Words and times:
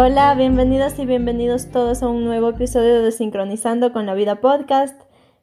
Hola, 0.00 0.32
bienvenidas 0.36 0.96
y 1.00 1.06
bienvenidos 1.06 1.72
todos 1.72 2.04
a 2.04 2.08
un 2.08 2.22
nuevo 2.22 2.50
episodio 2.50 3.02
de 3.02 3.10
Sincronizando 3.10 3.92
con 3.92 4.06
la 4.06 4.14
Vida 4.14 4.40
Podcast. 4.40 4.94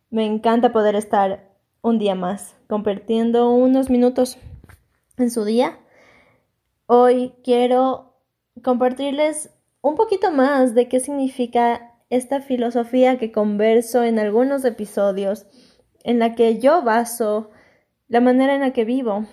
Me 0.09 0.25
encanta 0.25 0.71
poder 0.71 0.95
estar 0.95 1.51
un 1.81 1.99
día 1.99 2.15
más 2.15 2.55
compartiendo 2.69 3.51
unos 3.51 3.89
minutos 3.89 4.37
en 5.17 5.29
su 5.29 5.43
día. 5.43 5.77
Hoy 6.85 7.33
quiero 7.43 8.15
compartirles 8.63 9.49
un 9.81 9.95
poquito 9.95 10.31
más 10.31 10.73
de 10.73 10.87
qué 10.87 11.01
significa 11.01 11.99
esta 12.09 12.39
filosofía 12.39 13.17
que 13.17 13.33
converso 13.33 14.05
en 14.05 14.19
algunos 14.19 14.63
episodios, 14.63 15.47
en 16.05 16.17
la 16.17 16.33
que 16.33 16.59
yo 16.59 16.81
baso 16.81 17.51
la 18.07 18.21
manera 18.21 18.55
en 18.55 18.61
la 18.61 18.71
que 18.71 18.85
vivo, 18.85 19.25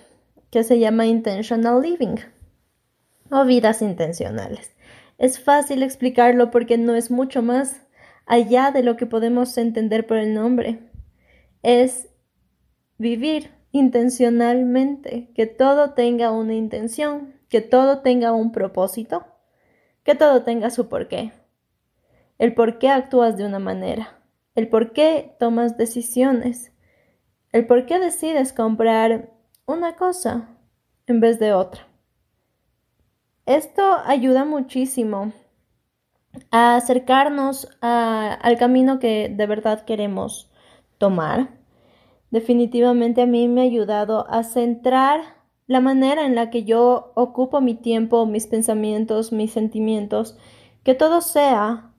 que 0.51 0.65
se 0.65 0.79
llama 0.79 1.05
intentional 1.05 1.81
living 1.81 2.17
o 3.31 3.45
vidas 3.45 3.81
intencionales. 3.81 4.73
Es 5.17 5.39
fácil 5.39 5.83
explicarlo 5.83 6.51
porque 6.51 6.77
no 6.77 6.95
es 6.95 7.11
mucho 7.11 7.41
más 7.41 7.85
allá 8.25 8.71
de 8.71 8.83
lo 8.83 8.97
que 8.97 9.05
podemos 9.05 9.57
entender 9.57 10.07
por 10.07 10.17
el 10.17 10.33
nombre. 10.33 10.79
Es 11.61 12.09
vivir 12.97 13.51
intencionalmente, 13.71 15.31
que 15.33 15.47
todo 15.47 15.93
tenga 15.93 16.31
una 16.31 16.53
intención, 16.53 17.33
que 17.49 17.61
todo 17.61 17.99
tenga 17.99 18.31
un 18.31 18.51
propósito, 18.51 19.25
que 20.03 20.15
todo 20.15 20.43
tenga 20.43 20.69
su 20.69 20.89
porqué. 20.89 21.33
El 22.37 22.53
por 22.53 22.77
qué 22.79 22.89
actúas 22.89 23.37
de 23.37 23.45
una 23.45 23.59
manera, 23.59 24.19
el 24.55 24.69
por 24.69 24.93
qué 24.93 25.35
tomas 25.39 25.77
decisiones, 25.77 26.71
el 27.51 27.65
por 27.65 27.85
qué 27.85 27.99
decides 27.99 28.53
comprar 28.53 29.31
una 29.65 29.95
cosa 29.95 30.49
en 31.07 31.19
vez 31.19 31.39
de 31.39 31.53
otra. 31.53 31.92
Esto 33.45 33.97
ayuda 34.05 34.45
muchísimo 34.45 35.33
a 36.49 36.77
acercarnos 36.77 37.67
al 37.81 38.57
camino 38.57 38.99
que 38.99 39.29
de 39.29 39.45
verdad 39.47 39.83
queremos 39.83 40.49
tomar. 40.97 41.49
Definitivamente 42.31 43.21
a 43.21 43.25
mí 43.25 43.49
me 43.49 43.61
ha 43.61 43.65
ayudado 43.65 44.25
a 44.29 44.43
centrar 44.43 45.21
la 45.67 45.81
manera 45.81 46.25
en 46.25 46.35
la 46.35 46.49
que 46.49 46.63
yo 46.63 47.11
ocupo 47.15 47.59
mi 47.59 47.75
tiempo, 47.75 48.25
mis 48.25 48.47
pensamientos, 48.47 49.33
mis 49.33 49.51
sentimientos, 49.51 50.37
que 50.83 50.95
todo 50.95 51.19
sea 51.19 51.91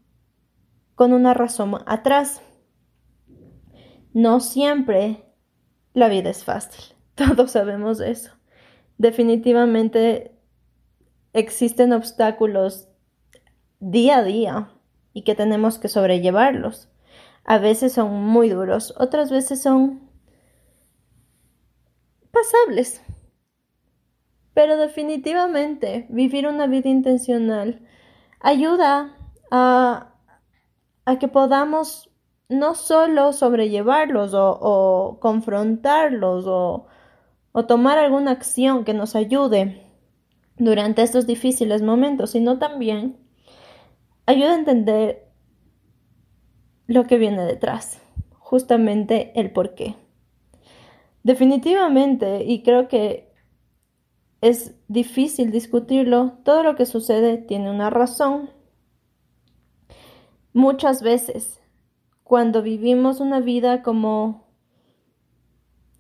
con 0.95 1.13
una 1.13 1.35
razón 1.35 1.77
atrás. 1.87 2.41
No 4.15 4.41
siempre 4.41 5.25
la 5.93 6.09
vida 6.09 6.31
es 6.31 6.43
fácil, 6.43 6.97
todos 7.15 7.51
sabemos 7.51 8.01
eso. 8.01 8.33
Definitivamente 8.97 10.34
existen 11.35 11.93
obstáculos 11.93 12.89
día 13.81 14.19
a 14.19 14.25
día 14.25 14.71
y 15.13 15.23
que 15.23 15.35
tenemos 15.35 15.79
que 15.79 15.89
sobrellevarlos. 15.89 16.89
A 17.45 17.59
veces 17.59 17.93
son 17.93 18.25
muy 18.25 18.49
duros, 18.49 18.95
otras 18.97 19.31
veces 19.31 19.61
son 19.61 20.09
pasables. 22.31 23.03
Pero 24.55 24.77
definitivamente 24.77 26.07
vivir 26.09 26.47
una 26.47 26.67
vida 26.67 26.89
intencional 26.89 27.83
ayuda 28.41 29.17
a, 29.51 30.13
que 31.19 31.29
podamos 31.29 32.11
no 32.49 32.75
solo 32.77 33.33
sobrellevarlos 33.33 34.33
o, 34.35 35.19
confrontarlos 35.21 36.47
o 36.47 37.67
tomar 37.67 37.99
alguna 37.99 38.31
acción 38.31 38.85
que 38.85 38.95
nos 38.95 39.17
ayude 39.17 39.84
durante 40.57 41.03
estos 41.03 41.27
difíciles 41.27 41.83
momentos, 41.83 42.31
sino 42.31 42.59
también 42.59 43.17
ayuda 44.27 44.53
a 44.53 44.59
entender 44.59 45.29
lo 46.87 47.05
que 47.05 47.19
viene 47.19 47.45
detrás, 47.45 48.01
justamente 48.39 49.33
el 49.39 49.53
por 49.53 49.75
qué. 49.75 49.97
Definitivamente, 51.23 52.45
y 52.45 52.63
creo 52.63 52.89
que 52.89 53.33
es 54.43 54.75
difícil 54.89 55.51
discutirlo, 55.51 56.39
todo 56.45 56.63
lo 56.63 56.77
que 56.77 56.85
sucede 56.85 57.39
tiene 57.39 57.71
una 57.71 57.89
razón. 57.89 58.51
Muchas 60.53 61.03
veces, 61.03 61.63
cuando 62.23 62.63
vivimos 62.63 63.21
una 63.21 63.41
vida 63.41 63.83
como 63.83 64.45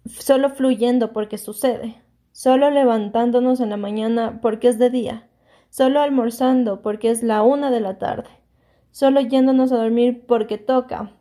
solo 0.06 0.50
fluyendo 0.50 1.14
porque 1.14 1.38
sucede, 1.38 2.03
solo 2.34 2.68
levantándonos 2.72 3.60
en 3.60 3.70
la 3.70 3.76
mañana 3.76 4.40
porque 4.42 4.66
es 4.66 4.76
de 4.76 4.90
día, 4.90 5.28
solo 5.70 6.00
almorzando 6.00 6.82
porque 6.82 7.10
es 7.10 7.22
la 7.22 7.44
una 7.44 7.70
de 7.70 7.78
la 7.78 7.96
tarde, 7.98 8.28
solo 8.90 9.20
yéndonos 9.20 9.70
a 9.70 9.76
dormir 9.76 10.26
porque 10.26 10.58
toca. 10.58 11.12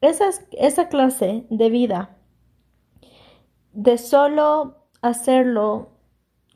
Esa, 0.00 0.30
esa 0.52 0.88
clase 0.88 1.44
de 1.50 1.70
vida, 1.70 2.16
de 3.72 3.98
solo 3.98 4.86
hacerlo 5.02 5.90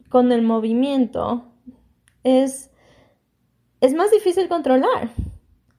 con 0.08 0.30
el 0.30 0.42
movimiento, 0.42 1.52
es, 2.22 2.70
es 3.80 3.94
más 3.94 4.12
difícil 4.12 4.48
controlar. 4.48 5.10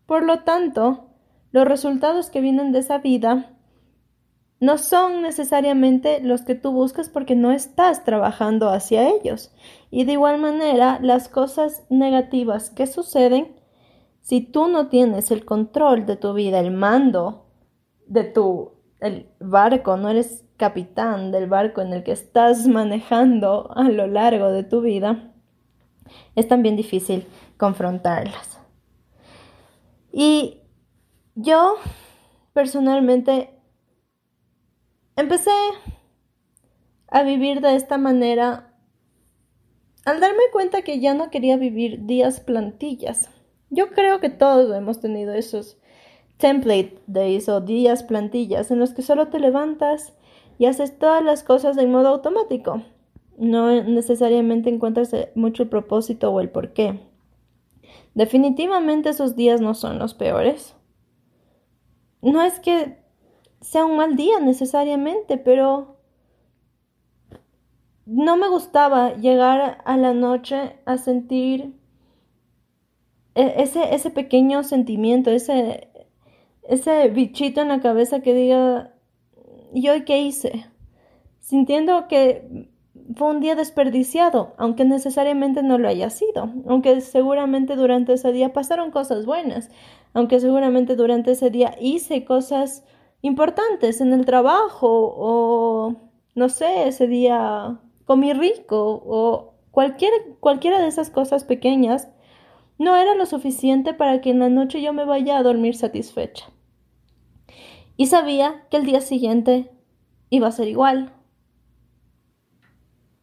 Por 0.05 0.23
lo 0.23 0.43
tanto, 0.43 1.05
los 1.53 1.65
resultados 1.65 2.29
que 2.29 2.41
vienen 2.41 2.73
de 2.73 2.79
esa 2.79 2.97
vida 2.97 3.52
no 4.63 4.77
son 4.77 5.21
necesariamente 5.23 6.21
los 6.21 6.43
que 6.43 6.55
tú 6.55 6.71
buscas 6.71 7.09
porque 7.09 7.35
no 7.35 7.51
estás 7.51 8.05
trabajando 8.05 8.69
hacia 8.69 9.09
ellos. 9.09 9.53
Y 9.91 10.05
de 10.05 10.13
igual 10.13 10.39
manera, 10.39 10.99
las 11.01 11.27
cosas 11.27 11.83
negativas 11.89 12.69
que 12.69 12.87
suceden, 12.87 13.59
si 14.21 14.39
tú 14.39 14.69
no 14.69 14.87
tienes 14.87 15.31
el 15.31 15.43
control 15.43 16.05
de 16.05 16.15
tu 16.15 16.33
vida, 16.33 16.61
el 16.61 16.71
mando 16.71 17.45
de 18.07 18.23
tu 18.23 18.71
el 19.01 19.27
barco, 19.41 19.97
no 19.97 20.07
eres 20.07 20.45
capitán 20.55 21.33
del 21.33 21.49
barco 21.49 21.81
en 21.81 21.91
el 21.91 22.03
que 22.05 22.13
estás 22.13 22.65
manejando 22.79 23.69
a 23.75 23.89
lo 23.89 24.07
largo 24.07 24.49
de 24.49 24.63
tu 24.63 24.79
vida, 24.79 25.33
es 26.37 26.47
también 26.47 26.77
difícil 26.77 27.27
confrontarlas. 27.57 28.61
Y 30.13 30.61
yo 31.35 31.75
personalmente 32.53 33.59
Empecé 35.15 35.51
a 37.07 37.21
vivir 37.23 37.61
de 37.61 37.75
esta 37.75 37.97
manera 37.97 38.73
al 40.05 40.19
darme 40.19 40.43
cuenta 40.51 40.81
que 40.81 40.99
ya 40.99 41.13
no 41.13 41.29
quería 41.29 41.55
vivir 41.57 42.05
días 42.05 42.39
plantillas. 42.39 43.29
Yo 43.69 43.91
creo 43.91 44.19
que 44.19 44.29
todos 44.29 44.75
hemos 44.75 44.99
tenido 44.99 45.33
esos 45.33 45.77
template 46.37 46.99
days 47.07 47.47
o 47.47 47.61
días 47.61 48.03
plantillas 48.03 48.71
en 48.71 48.79
los 48.79 48.93
que 48.93 49.03
solo 49.03 49.27
te 49.27 49.39
levantas 49.39 50.13
y 50.57 50.65
haces 50.65 50.97
todas 50.97 51.23
las 51.23 51.43
cosas 51.43 51.77
en 51.77 51.91
modo 51.91 52.09
automático. 52.09 52.81
No 53.37 53.83
necesariamente 53.83 54.69
encuentras 54.69 55.15
mucho 55.35 55.63
el 55.63 55.69
propósito 55.69 56.31
o 56.31 56.39
el 56.39 56.49
porqué. 56.49 56.99
Definitivamente 58.15 59.09
esos 59.09 59.35
días 59.35 59.61
no 59.61 59.75
son 59.75 59.99
los 59.99 60.15
peores. 60.15 60.75
No 62.21 62.41
es 62.41 62.59
que 62.59 63.02
sea 63.63 63.85
un 63.85 63.97
mal 63.97 64.15
día 64.15 64.39
necesariamente, 64.39 65.37
pero 65.37 65.97
no 68.05 68.35
me 68.35 68.49
gustaba 68.49 69.15
llegar 69.15 69.81
a 69.85 69.97
la 69.97 70.13
noche 70.13 70.75
a 70.85 70.97
sentir 70.97 71.73
e-, 73.35 73.53
ese, 73.63 73.95
ese 73.95 74.09
pequeño 74.09 74.63
sentimiento, 74.63 75.31
ese, 75.31 75.89
ese 76.63 77.07
bichito 77.09 77.61
en 77.61 77.69
la 77.69 77.79
cabeza 77.79 78.21
que 78.21 78.33
diga, 78.33 78.93
¿y 79.73 79.87
hoy 79.87 80.03
qué 80.03 80.21
hice? 80.21 80.65
Sintiendo 81.39 82.07
que 82.09 82.69
fue 83.15 83.29
un 83.29 83.39
día 83.39 83.55
desperdiciado, 83.55 84.53
aunque 84.57 84.83
necesariamente 84.83 85.63
no 85.63 85.77
lo 85.77 85.87
haya 85.87 86.09
sido, 86.09 86.51
aunque 86.67 86.99
seguramente 86.99 87.77
durante 87.77 88.13
ese 88.13 88.33
día 88.33 88.51
pasaron 88.51 88.91
cosas 88.91 89.25
buenas, 89.25 89.69
aunque 90.13 90.41
seguramente 90.41 90.97
durante 90.97 91.31
ese 91.31 91.49
día 91.49 91.75
hice 91.79 92.25
cosas 92.25 92.83
importantes 93.23 94.01
en 94.01 94.13
el 94.13 94.25
trabajo 94.25 95.15
o 95.17 95.95
no 96.35 96.49
sé, 96.49 96.87
ese 96.87 97.07
día 97.07 97.79
comí 98.05 98.33
rico 98.33 99.01
o 99.05 99.55
cualquier, 99.71 100.11
cualquiera 100.39 100.79
de 100.81 100.87
esas 100.87 101.09
cosas 101.09 101.45
pequeñas 101.45 102.09
no 102.77 102.95
era 102.97 103.15
lo 103.15 103.25
suficiente 103.25 103.93
para 103.93 104.19
que 104.19 104.29
en 104.31 104.39
la 104.39 104.49
noche 104.49 104.81
yo 104.81 104.91
me 104.93 105.05
vaya 105.05 105.37
a 105.37 105.43
dormir 105.43 105.75
satisfecha. 105.75 106.49
Y 107.95 108.07
sabía 108.07 108.67
que 108.69 108.77
el 108.77 108.85
día 108.85 108.99
siguiente 108.99 109.71
iba 110.29 110.47
a 110.47 110.51
ser 110.51 110.67
igual. 110.67 111.13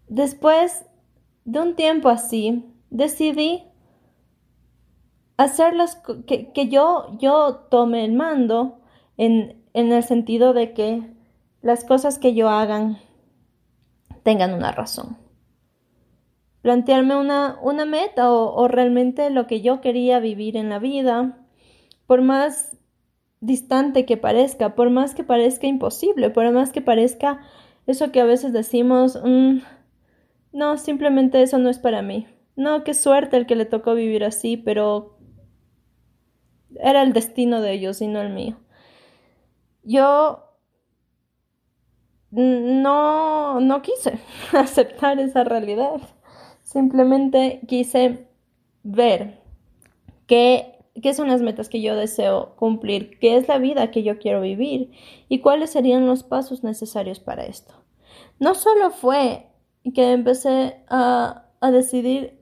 Después 0.08 0.87
de 1.44 1.61
un 1.61 1.75
tiempo 1.75 2.08
así, 2.08 2.64
decidí 2.88 3.64
hacerlas 5.37 6.00
que, 6.26 6.52
que 6.52 6.69
yo, 6.69 7.19
yo 7.19 7.67
tome 7.70 8.05
el 8.05 8.12
mando 8.12 8.81
en, 9.17 9.59
en 9.72 9.93
el 9.93 10.02
sentido 10.02 10.52
de 10.52 10.72
que 10.72 11.02
las 11.62 11.84
cosas 11.84 12.19
que 12.19 12.34
yo 12.34 12.49
hagan 12.49 12.99
tengan 14.22 14.55
una 14.55 14.72
razón. 14.72 15.17
plantearme 16.62 17.17
una, 17.17 17.58
una 17.62 17.87
meta 17.87 18.31
o, 18.31 18.69
realmente 18.69 19.31
lo 19.31 19.46
que 19.46 19.62
yo 19.62 19.81
quería 19.81 20.20
vivir 20.20 20.58
en 20.58 20.69
la 20.69 20.78
vida, 20.78 21.38
por 22.06 22.20
más 22.20 22.76
distante 23.40 24.05
que 24.05 24.19
parezca, 24.19 24.75
por 24.75 24.90
más 24.90 25.14
que 25.14 25.25
parezca 25.25 25.67
imposible, 25.67 26.28
por 26.28 26.50
más 26.52 26.70
que 26.70 26.82
parezca 26.82 27.40
eso 27.87 28.12
que 28.12 28.20
a 28.20 28.26
veces 28.26 28.52
decimos, 28.52 29.19
mm, 29.25 29.61
no, 30.52 30.76
simplemente 30.76 31.43
eso 31.43 31.58
no 31.58 31.70
es 31.70 31.78
para 31.78 32.02
mí. 32.02 32.26
No, 32.56 32.84
qué 32.84 32.93
suerte 32.93 33.38
el 33.38 33.46
que 33.46 33.56
le 33.56 33.64
tocó 33.64 33.94
vivir 33.94 34.23
así, 34.25 34.58
pero 34.58 35.16
era 36.78 37.02
el 37.02 37.14
destino 37.14 37.62
de 37.62 37.73
ellos 37.73 38.02
y 38.02 38.06
no 38.06 38.20
el 38.20 38.34
mío. 38.34 38.58
Yo 39.82 40.50
no, 42.30 43.60
no 43.60 43.82
quise 43.82 44.18
aceptar 44.52 45.18
esa 45.18 45.44
realidad. 45.44 46.00
Simplemente 46.62 47.60
quise 47.66 48.26
ver 48.82 49.40
qué, 50.26 50.78
qué 51.02 51.14
son 51.14 51.28
las 51.28 51.42
metas 51.42 51.68
que 51.68 51.82
yo 51.82 51.96
deseo 51.96 52.54
cumplir, 52.56 53.18
qué 53.18 53.36
es 53.36 53.48
la 53.48 53.58
vida 53.58 53.90
que 53.90 54.02
yo 54.02 54.18
quiero 54.18 54.40
vivir 54.40 54.92
y 55.28 55.40
cuáles 55.40 55.70
serían 55.70 56.06
los 56.06 56.22
pasos 56.22 56.62
necesarios 56.62 57.18
para 57.18 57.44
esto. 57.44 57.74
No 58.38 58.54
solo 58.54 58.90
fue 58.90 59.46
que 59.94 60.12
empecé 60.12 60.82
a, 60.88 61.46
a 61.60 61.70
decidir 61.70 62.38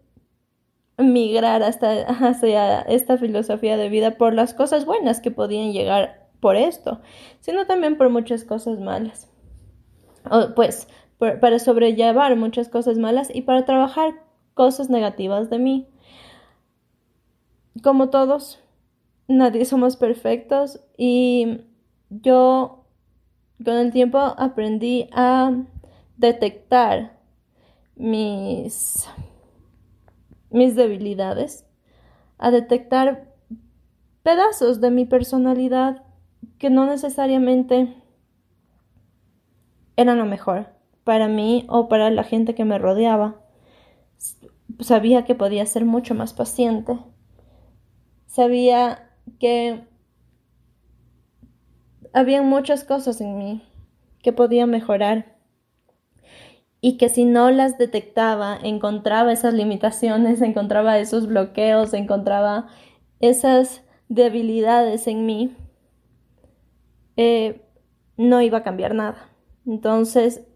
migrar 0.98 1.62
hasta 1.62 2.02
hacia 2.28 2.80
esta 2.82 3.16
filosofía 3.16 3.76
de 3.76 3.88
vida 3.88 4.18
por 4.18 4.34
las 4.34 4.52
cosas 4.52 4.84
buenas 4.84 5.20
que 5.20 5.30
podían 5.30 5.72
llegar 5.72 6.17
por 6.40 6.56
esto, 6.56 7.00
sino 7.40 7.66
también 7.66 7.96
por 7.96 8.10
muchas 8.10 8.44
cosas 8.44 8.80
malas. 8.80 9.28
pues 10.54 10.88
para 11.18 11.58
sobrellevar 11.58 12.36
muchas 12.36 12.68
cosas 12.68 12.96
malas 12.96 13.28
y 13.34 13.42
para 13.42 13.64
trabajar 13.64 14.14
cosas 14.54 14.88
negativas 14.88 15.50
de 15.50 15.58
mí. 15.58 15.88
Como 17.82 18.10
todos, 18.10 18.60
nadie 19.26 19.64
somos 19.66 19.96
perfectos 19.96 20.80
y 20.96 21.62
yo 22.10 22.84
con 23.64 23.74
el 23.74 23.92
tiempo 23.92 24.18
aprendí 24.18 25.08
a 25.12 25.52
detectar 26.16 27.18
mis 27.96 29.08
mis 30.50 30.74
debilidades, 30.76 31.66
a 32.38 32.50
detectar 32.50 33.34
pedazos 34.22 34.80
de 34.80 34.90
mi 34.90 35.04
personalidad 35.04 36.07
que 36.58 36.70
no 36.70 36.86
necesariamente 36.86 37.94
eran 39.96 40.18
lo 40.18 40.26
mejor 40.26 40.68
para 41.04 41.28
mí 41.28 41.64
o 41.68 41.88
para 41.88 42.10
la 42.10 42.24
gente 42.24 42.54
que 42.54 42.64
me 42.64 42.78
rodeaba. 42.78 43.40
Sabía 44.80 45.24
que 45.24 45.34
podía 45.34 45.64
ser 45.66 45.84
mucho 45.84 46.14
más 46.14 46.34
paciente. 46.34 46.98
Sabía 48.26 49.10
que 49.40 49.84
había 52.12 52.42
muchas 52.42 52.84
cosas 52.84 53.20
en 53.20 53.38
mí 53.38 53.62
que 54.22 54.32
podía 54.32 54.66
mejorar 54.66 55.36
y 56.80 56.96
que 56.96 57.08
si 57.08 57.24
no 57.24 57.50
las 57.50 57.78
detectaba, 57.78 58.58
encontraba 58.62 59.32
esas 59.32 59.54
limitaciones, 59.54 60.42
encontraba 60.42 60.98
esos 60.98 61.26
bloqueos, 61.26 61.94
encontraba 61.94 62.68
esas 63.20 63.82
debilidades 64.08 65.06
en 65.06 65.26
mí, 65.26 65.56
eh, 67.18 67.60
no 68.16 68.40
iba 68.40 68.58
a 68.58 68.62
cambiar 68.62 68.94
nada. 68.94 69.28
Entonces 69.66 70.46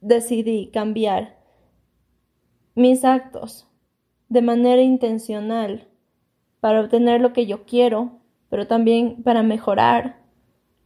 decidí 0.00 0.70
cambiar 0.72 1.38
mis 2.74 3.04
actos 3.04 3.70
de 4.28 4.42
manera 4.42 4.82
intencional 4.82 5.88
para 6.60 6.80
obtener 6.80 7.20
lo 7.20 7.32
que 7.32 7.46
yo 7.46 7.64
quiero, 7.64 8.18
pero 8.50 8.66
también 8.66 9.22
para 9.22 9.44
mejorar 9.44 10.20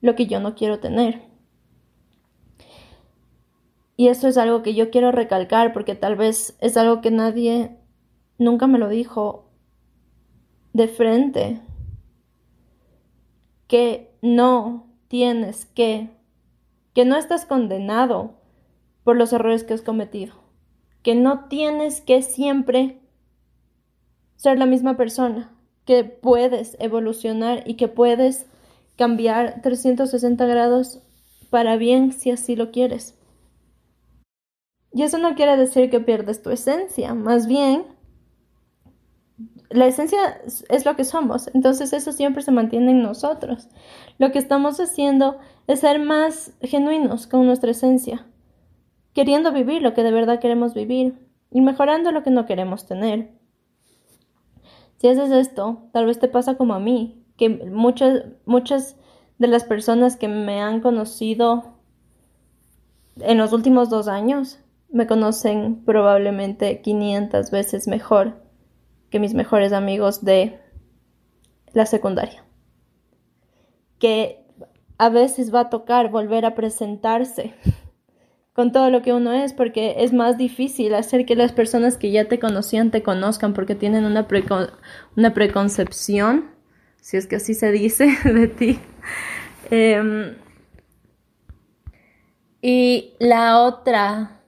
lo 0.03 0.15
que 0.15 0.27
yo 0.27 0.41
no 0.41 0.55
quiero 0.55 0.79
tener. 0.79 1.23
Y 3.97 4.09
eso 4.09 4.29
es 4.29 4.37
algo 4.37 4.63
que 4.63 4.75
yo 4.75 4.91
quiero 4.91 5.11
recalcar 5.11 5.73
porque 5.73 5.95
tal 5.95 6.17
vez 6.17 6.55
es 6.61 6.77
algo 6.77 7.01
que 7.01 7.11
nadie 7.11 7.79
nunca 8.37 8.67
me 8.67 8.79
lo 8.79 8.89
dijo 8.89 9.49
de 10.75 10.89
frente. 10.89 11.61
Que 13.67 14.12
no 14.23 14.87
tienes 15.09 15.67
que, 15.67 16.09
que 16.95 17.05
no 17.05 17.17
estás 17.17 17.45
condenado 17.45 18.35
por 19.05 19.17
los 19.17 19.33
errores 19.33 19.65
que 19.65 19.75
has 19.75 19.83
cometido. 19.83 20.35
Que 21.03 21.15
no 21.15 21.49
tienes 21.49 22.01
que 22.01 22.23
siempre 22.23 23.01
ser 24.37 24.59
la 24.59 24.67
misma 24.67 24.97
persona. 24.97 25.53
Que 25.85 26.05
puedes 26.05 26.77
evolucionar 26.79 27.65
y 27.67 27.75
que 27.75 27.89
puedes 27.89 28.47
cambiar 28.97 29.61
360 29.63 30.47
grados 30.47 31.01
para 31.51 31.77
bien 31.77 32.13
si 32.13 32.31
así 32.31 32.57
lo 32.57 32.71
quieres. 32.71 33.19
Y 34.93 35.03
eso 35.03 35.19
no 35.19 35.35
quiere 35.35 35.57
decir 35.57 35.91
que 35.91 36.01
pierdes 36.01 36.43
tu 36.43 36.51
esencia, 36.51 37.15
más 37.15 37.47
bien 37.47 37.85
la 39.73 39.87
esencia 39.87 40.41
es 40.69 40.85
lo 40.85 40.97
que 40.97 41.05
somos, 41.05 41.51
entonces 41.55 41.93
eso 41.93 42.13
siempre 42.13 42.43
se 42.43 42.53
mantiene 42.53 42.93
en 42.93 43.03
nosotros. 43.03 43.69
Lo 44.19 44.33
que 44.33 44.39
estamos 44.39 44.81
haciendo 44.81 45.39
es 45.67 45.81
ser 45.81 45.99
más 45.99 46.53
genuinos 46.61 47.27
con 47.27 47.47
nuestra 47.47 47.71
esencia, 47.71 48.27
queriendo 49.15 49.53
vivir 49.53 49.83
lo 49.83 49.95
que 49.95 50.03
de 50.03 50.13
verdad 50.13 50.41
queremos 50.41 50.75
vivir 50.75 51.19
y 51.51 51.61
mejorando 51.61 52.13
lo 52.13 52.23
que 52.23 52.31
no 52.31 52.47
queremos 52.47 52.87
tener. 52.87 53.33
Si 54.99 55.09
haces 55.09 55.31
esto, 55.31 55.89
tal 55.93 56.07
vez 56.07 56.19
te 56.19 56.29
pasa 56.29 56.57
como 56.57 56.75
a 56.75 56.79
mí, 56.79 57.25
que 57.37 57.49
muchas, 57.49 58.25
muchas 58.45 58.97
de 59.39 59.49
las 59.49 59.65
personas 59.65 60.17
que 60.17 60.29
me 60.29 60.61
han 60.61 60.81
conocido 60.81 61.75
en 63.17 63.39
los 63.39 63.53
últimos 63.53 63.91
dos 63.91 64.09
años 64.09 64.59
me 64.89 65.07
conocen 65.07 65.85
probablemente 65.85 66.81
500 66.83 67.51
veces 67.51 67.89
mejor 67.89 68.42
que 69.13 69.21
mis 69.21 69.35
mejores 69.35 69.73
amigos 69.73 70.25
de 70.25 70.59
la 71.75 71.87
secundaria. 71.87 72.45
Que 73.99 74.45
a 74.99 75.09
veces 75.11 75.55
va 75.55 75.61
a 75.61 75.71
tocar 75.71 76.11
volver 76.11 76.45
a 76.47 76.55
presentarse 76.55 77.55
con 78.55 78.73
todo 78.73 78.91
lo 78.91 79.03
que 79.03 79.13
uno 79.13 79.33
es, 79.33 79.53
porque 79.53 79.97
es 79.99 80.15
más 80.15 80.39
difícil 80.39 80.95
hacer 80.95 81.27
que 81.27 81.37
las 81.37 81.53
personas 81.53 81.99
que 81.99 82.11
ya 82.11 82.25
te 82.25 82.41
conocían 82.41 82.91
te 82.91 83.03
conozcan, 83.03 83.53
porque 83.53 83.75
tienen 83.75 84.07
una, 84.07 84.27
preconcepción, 84.27 86.51
si 87.01 87.19
es 87.19 87.27
que 87.27 87.37
así 87.37 87.53
se 87.53 87.71
dice, 87.71 88.17
de 88.25 88.49
ti. 88.49 88.79
Em, 89.71 90.37
y 92.63 93.13
la 93.19 93.61
otra 93.61 94.42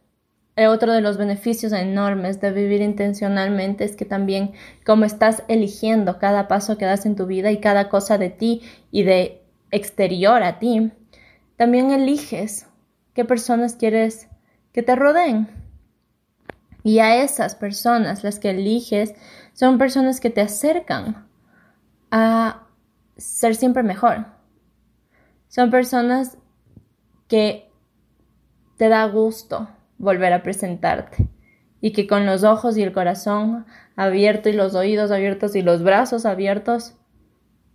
otro 0.57 0.93
de 0.93 1.01
los 1.01 1.17
beneficios 1.17 1.73
enormes 1.73 2.41
de 2.41 2.53
vivir 2.53 2.81
intencionalmente 2.81 3.85
es 3.85 3.97
que 3.97 4.05
también 4.05 4.53
como 4.87 5.05
estás 5.05 5.43
eligiendo 5.49 6.19
cada 6.19 6.47
paso 6.47 6.79
que 6.79 6.85
das 6.85 7.07
en 7.07 7.17
tu 7.17 7.27
vida 7.27 7.51
y 7.51 7.61
cada 7.61 7.89
cosa 7.89 8.19
de 8.19 8.31
ti 8.31 8.63
y 8.93 9.03
de 9.03 9.43
exterior 9.73 10.45
a 10.45 10.61
ti, 10.61 10.93
también 11.57 11.91
eliges 11.91 12.69
qué 13.15 13.25
personas 13.25 13.75
quieres 13.75 14.29
que 14.73 14.83
te 14.83 14.95
rodeen. 14.95 15.49
Y 16.85 17.01
a 17.01 17.23
esas 17.23 17.57
personas, 17.57 18.23
las 18.23 18.39
que 18.39 18.51
eliges, 18.51 19.15
son 19.55 19.79
personas 19.79 20.21
que 20.21 20.31
te 20.31 20.43
acercan 20.43 21.27
a 22.11 22.69
ser 23.17 23.57
siempre 23.57 23.83
mejor. 23.83 24.27
Son 25.49 25.71
personas 25.71 26.37
que 27.27 27.71
te 28.77 28.89
da 28.89 29.07
gusto 29.07 29.69
volver 30.05 30.33
a 30.33 30.43
presentarte 30.43 31.29
y 31.81 31.93
que 31.93 32.07
con 32.07 32.25
los 32.25 32.45
ojos 32.45 32.77
y 32.77 32.83
el 32.83 32.93
corazón 32.93 33.67
abierto 33.97 34.49
y 34.49 34.53
los 34.53 34.75
oídos 34.75 35.11
abiertos 35.11 35.57
y 35.57 35.63
los 35.63 35.83
brazos 35.83 36.25
abiertos 36.25 36.95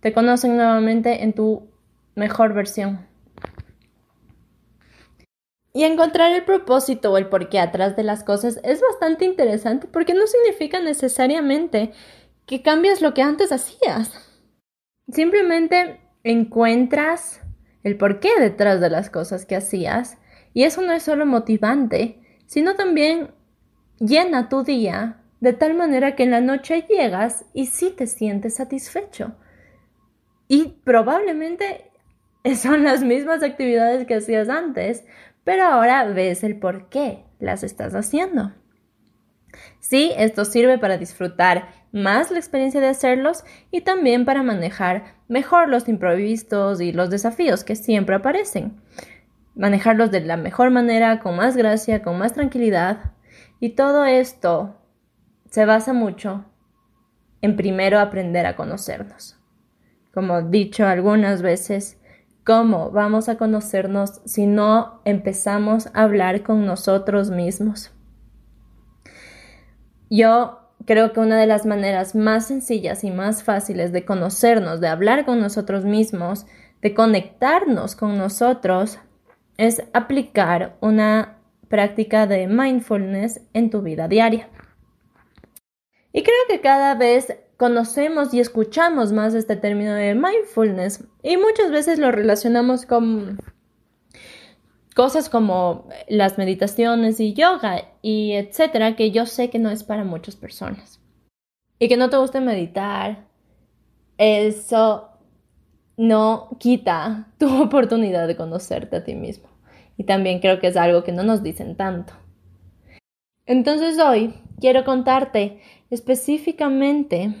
te 0.00 0.12
conocen 0.12 0.56
nuevamente 0.56 1.22
en 1.22 1.34
tu 1.34 1.68
mejor 2.14 2.54
versión. 2.54 3.06
Y 5.72 5.84
encontrar 5.84 6.32
el 6.32 6.44
propósito 6.44 7.12
o 7.12 7.18
el 7.18 7.28
porqué 7.28 7.60
atrás 7.60 7.94
de 7.94 8.02
las 8.02 8.24
cosas 8.24 8.58
es 8.64 8.80
bastante 8.80 9.24
interesante 9.24 9.86
porque 9.86 10.14
no 10.14 10.26
significa 10.26 10.80
necesariamente 10.80 11.92
que 12.46 12.62
cambias 12.62 13.02
lo 13.02 13.14
que 13.14 13.22
antes 13.22 13.52
hacías. 13.52 14.10
Simplemente 15.12 16.00
encuentras 16.24 17.40
el 17.84 17.96
porqué 17.96 18.30
detrás 18.40 18.80
de 18.80 18.90
las 18.90 19.10
cosas 19.10 19.46
que 19.46 19.56
hacías 19.56 20.18
y 20.52 20.64
eso 20.64 20.82
no 20.82 20.92
es 20.92 21.04
solo 21.04 21.26
motivante, 21.26 22.19
sino 22.50 22.74
también 22.74 23.30
llena 24.00 24.48
tu 24.48 24.64
día 24.64 25.22
de 25.38 25.52
tal 25.52 25.74
manera 25.74 26.16
que 26.16 26.24
en 26.24 26.32
la 26.32 26.40
noche 26.40 26.84
llegas 26.88 27.44
y 27.54 27.66
sí 27.66 27.94
te 27.96 28.08
sientes 28.08 28.56
satisfecho. 28.56 29.36
Y 30.48 30.80
probablemente 30.82 31.92
son 32.56 32.82
las 32.82 33.04
mismas 33.04 33.44
actividades 33.44 34.04
que 34.04 34.16
hacías 34.16 34.48
antes, 34.48 35.04
pero 35.44 35.62
ahora 35.62 36.02
ves 36.06 36.42
el 36.42 36.58
por 36.58 36.88
qué 36.88 37.22
las 37.38 37.62
estás 37.62 37.94
haciendo. 37.94 38.52
Sí, 39.78 40.12
esto 40.16 40.44
sirve 40.44 40.76
para 40.76 40.98
disfrutar 40.98 41.68
más 41.92 42.32
la 42.32 42.38
experiencia 42.38 42.80
de 42.80 42.88
hacerlos 42.88 43.44
y 43.70 43.82
también 43.82 44.24
para 44.24 44.42
manejar 44.42 45.14
mejor 45.28 45.68
los 45.68 45.88
imprevistos 45.88 46.80
y 46.80 46.90
los 46.90 47.10
desafíos 47.10 47.62
que 47.62 47.76
siempre 47.76 48.16
aparecen. 48.16 48.80
Manejarlos 49.54 50.10
de 50.10 50.20
la 50.20 50.36
mejor 50.36 50.70
manera, 50.70 51.20
con 51.20 51.36
más 51.36 51.56
gracia, 51.56 52.02
con 52.02 52.18
más 52.18 52.32
tranquilidad. 52.32 53.12
Y 53.58 53.70
todo 53.70 54.04
esto 54.04 54.76
se 55.50 55.64
basa 55.64 55.92
mucho 55.92 56.44
en 57.42 57.56
primero 57.56 57.98
aprender 57.98 58.46
a 58.46 58.56
conocernos. 58.56 59.38
Como 60.12 60.38
he 60.38 60.42
dicho 60.44 60.86
algunas 60.86 61.42
veces, 61.42 61.98
¿cómo 62.44 62.90
vamos 62.90 63.28
a 63.28 63.36
conocernos 63.36 64.20
si 64.24 64.46
no 64.46 65.00
empezamos 65.04 65.88
a 65.94 66.02
hablar 66.02 66.42
con 66.42 66.66
nosotros 66.66 67.30
mismos? 67.30 67.92
Yo 70.10 70.60
creo 70.86 71.12
que 71.12 71.20
una 71.20 71.38
de 71.38 71.46
las 71.46 71.66
maneras 71.66 72.14
más 72.14 72.46
sencillas 72.46 73.04
y 73.04 73.10
más 73.10 73.42
fáciles 73.42 73.92
de 73.92 74.04
conocernos, 74.04 74.80
de 74.80 74.88
hablar 74.88 75.24
con 75.24 75.40
nosotros 75.40 75.84
mismos, 75.84 76.46
de 76.82 76.94
conectarnos 76.94 77.94
con 77.94 78.18
nosotros, 78.18 78.98
es 79.60 79.82
aplicar 79.92 80.78
una 80.80 81.36
práctica 81.68 82.26
de 82.26 82.46
mindfulness 82.46 83.42
en 83.52 83.68
tu 83.68 83.82
vida 83.82 84.08
diaria. 84.08 84.48
Y 86.14 86.22
creo 86.22 86.38
que 86.48 86.62
cada 86.62 86.94
vez 86.94 87.36
conocemos 87.58 88.32
y 88.32 88.40
escuchamos 88.40 89.12
más 89.12 89.34
este 89.34 89.56
término 89.56 89.92
de 89.92 90.14
mindfulness 90.14 91.04
y 91.22 91.36
muchas 91.36 91.70
veces 91.70 91.98
lo 91.98 92.10
relacionamos 92.10 92.86
con 92.86 93.38
cosas 94.96 95.28
como 95.28 95.88
las 96.08 96.38
meditaciones 96.38 97.20
y 97.20 97.34
yoga 97.34 97.82
y 98.00 98.32
etcétera, 98.32 98.96
que 98.96 99.10
yo 99.10 99.26
sé 99.26 99.50
que 99.50 99.58
no 99.58 99.70
es 99.70 99.84
para 99.84 100.04
muchas 100.04 100.36
personas. 100.36 101.00
Y 101.78 101.88
que 101.88 101.98
no 101.98 102.08
te 102.08 102.16
guste 102.16 102.40
meditar, 102.40 103.26
eso 104.16 105.10
no 105.98 106.48
quita 106.58 107.28
tu 107.36 107.62
oportunidad 107.62 108.26
de 108.26 108.36
conocerte 108.36 108.96
a 108.96 109.04
ti 109.04 109.14
mismo. 109.14 109.49
Y 110.00 110.04
también 110.04 110.38
creo 110.38 110.60
que 110.60 110.68
es 110.68 110.78
algo 110.78 111.04
que 111.04 111.12
no 111.12 111.24
nos 111.24 111.42
dicen 111.42 111.76
tanto. 111.76 112.14
Entonces 113.44 113.98
hoy 113.98 114.32
quiero 114.58 114.82
contarte 114.82 115.60
específicamente 115.90 117.34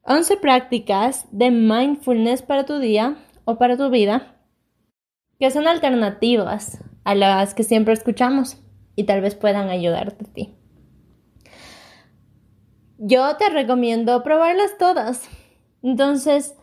11 0.00 0.38
prácticas 0.38 1.26
de 1.30 1.50
mindfulness 1.50 2.40
para 2.40 2.64
tu 2.64 2.78
día 2.78 3.18
o 3.44 3.58
para 3.58 3.76
tu 3.76 3.90
vida 3.90 4.34
que 5.38 5.50
son 5.50 5.68
alternativas 5.68 6.82
a 7.04 7.14
las 7.14 7.52
que 7.52 7.64
siempre 7.64 7.92
escuchamos 7.92 8.56
y 8.96 9.04
tal 9.04 9.20
vez 9.20 9.34
puedan 9.34 9.68
ayudarte 9.68 10.24
a 10.24 10.32
ti. 10.32 10.54
Yo 12.96 13.36
te 13.36 13.50
recomiendo 13.50 14.22
probarlas 14.22 14.78
todas. 14.78 15.28
Entonces, 15.82 16.56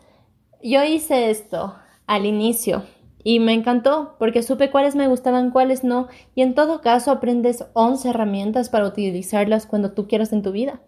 yo 0.64 0.82
hice 0.82 1.30
esto 1.30 1.76
al 2.08 2.26
inicio 2.26 2.82
y 3.26 3.40
me 3.40 3.54
encantó 3.54 4.14
porque 4.20 4.44
supe 4.44 4.70
cuáles 4.70 4.94
me 4.94 5.08
gustaban, 5.08 5.50
cuáles 5.50 5.82
no, 5.82 6.06
y 6.36 6.42
en 6.42 6.54
todo 6.54 6.80
caso 6.80 7.10
aprendes 7.10 7.64
11 7.72 8.10
herramientas 8.10 8.68
para 8.68 8.86
utilizarlas 8.86 9.66
cuando 9.66 9.90
tú 9.90 10.06
quieras 10.06 10.32
en 10.32 10.42
tu 10.42 10.52
vida, 10.52 10.80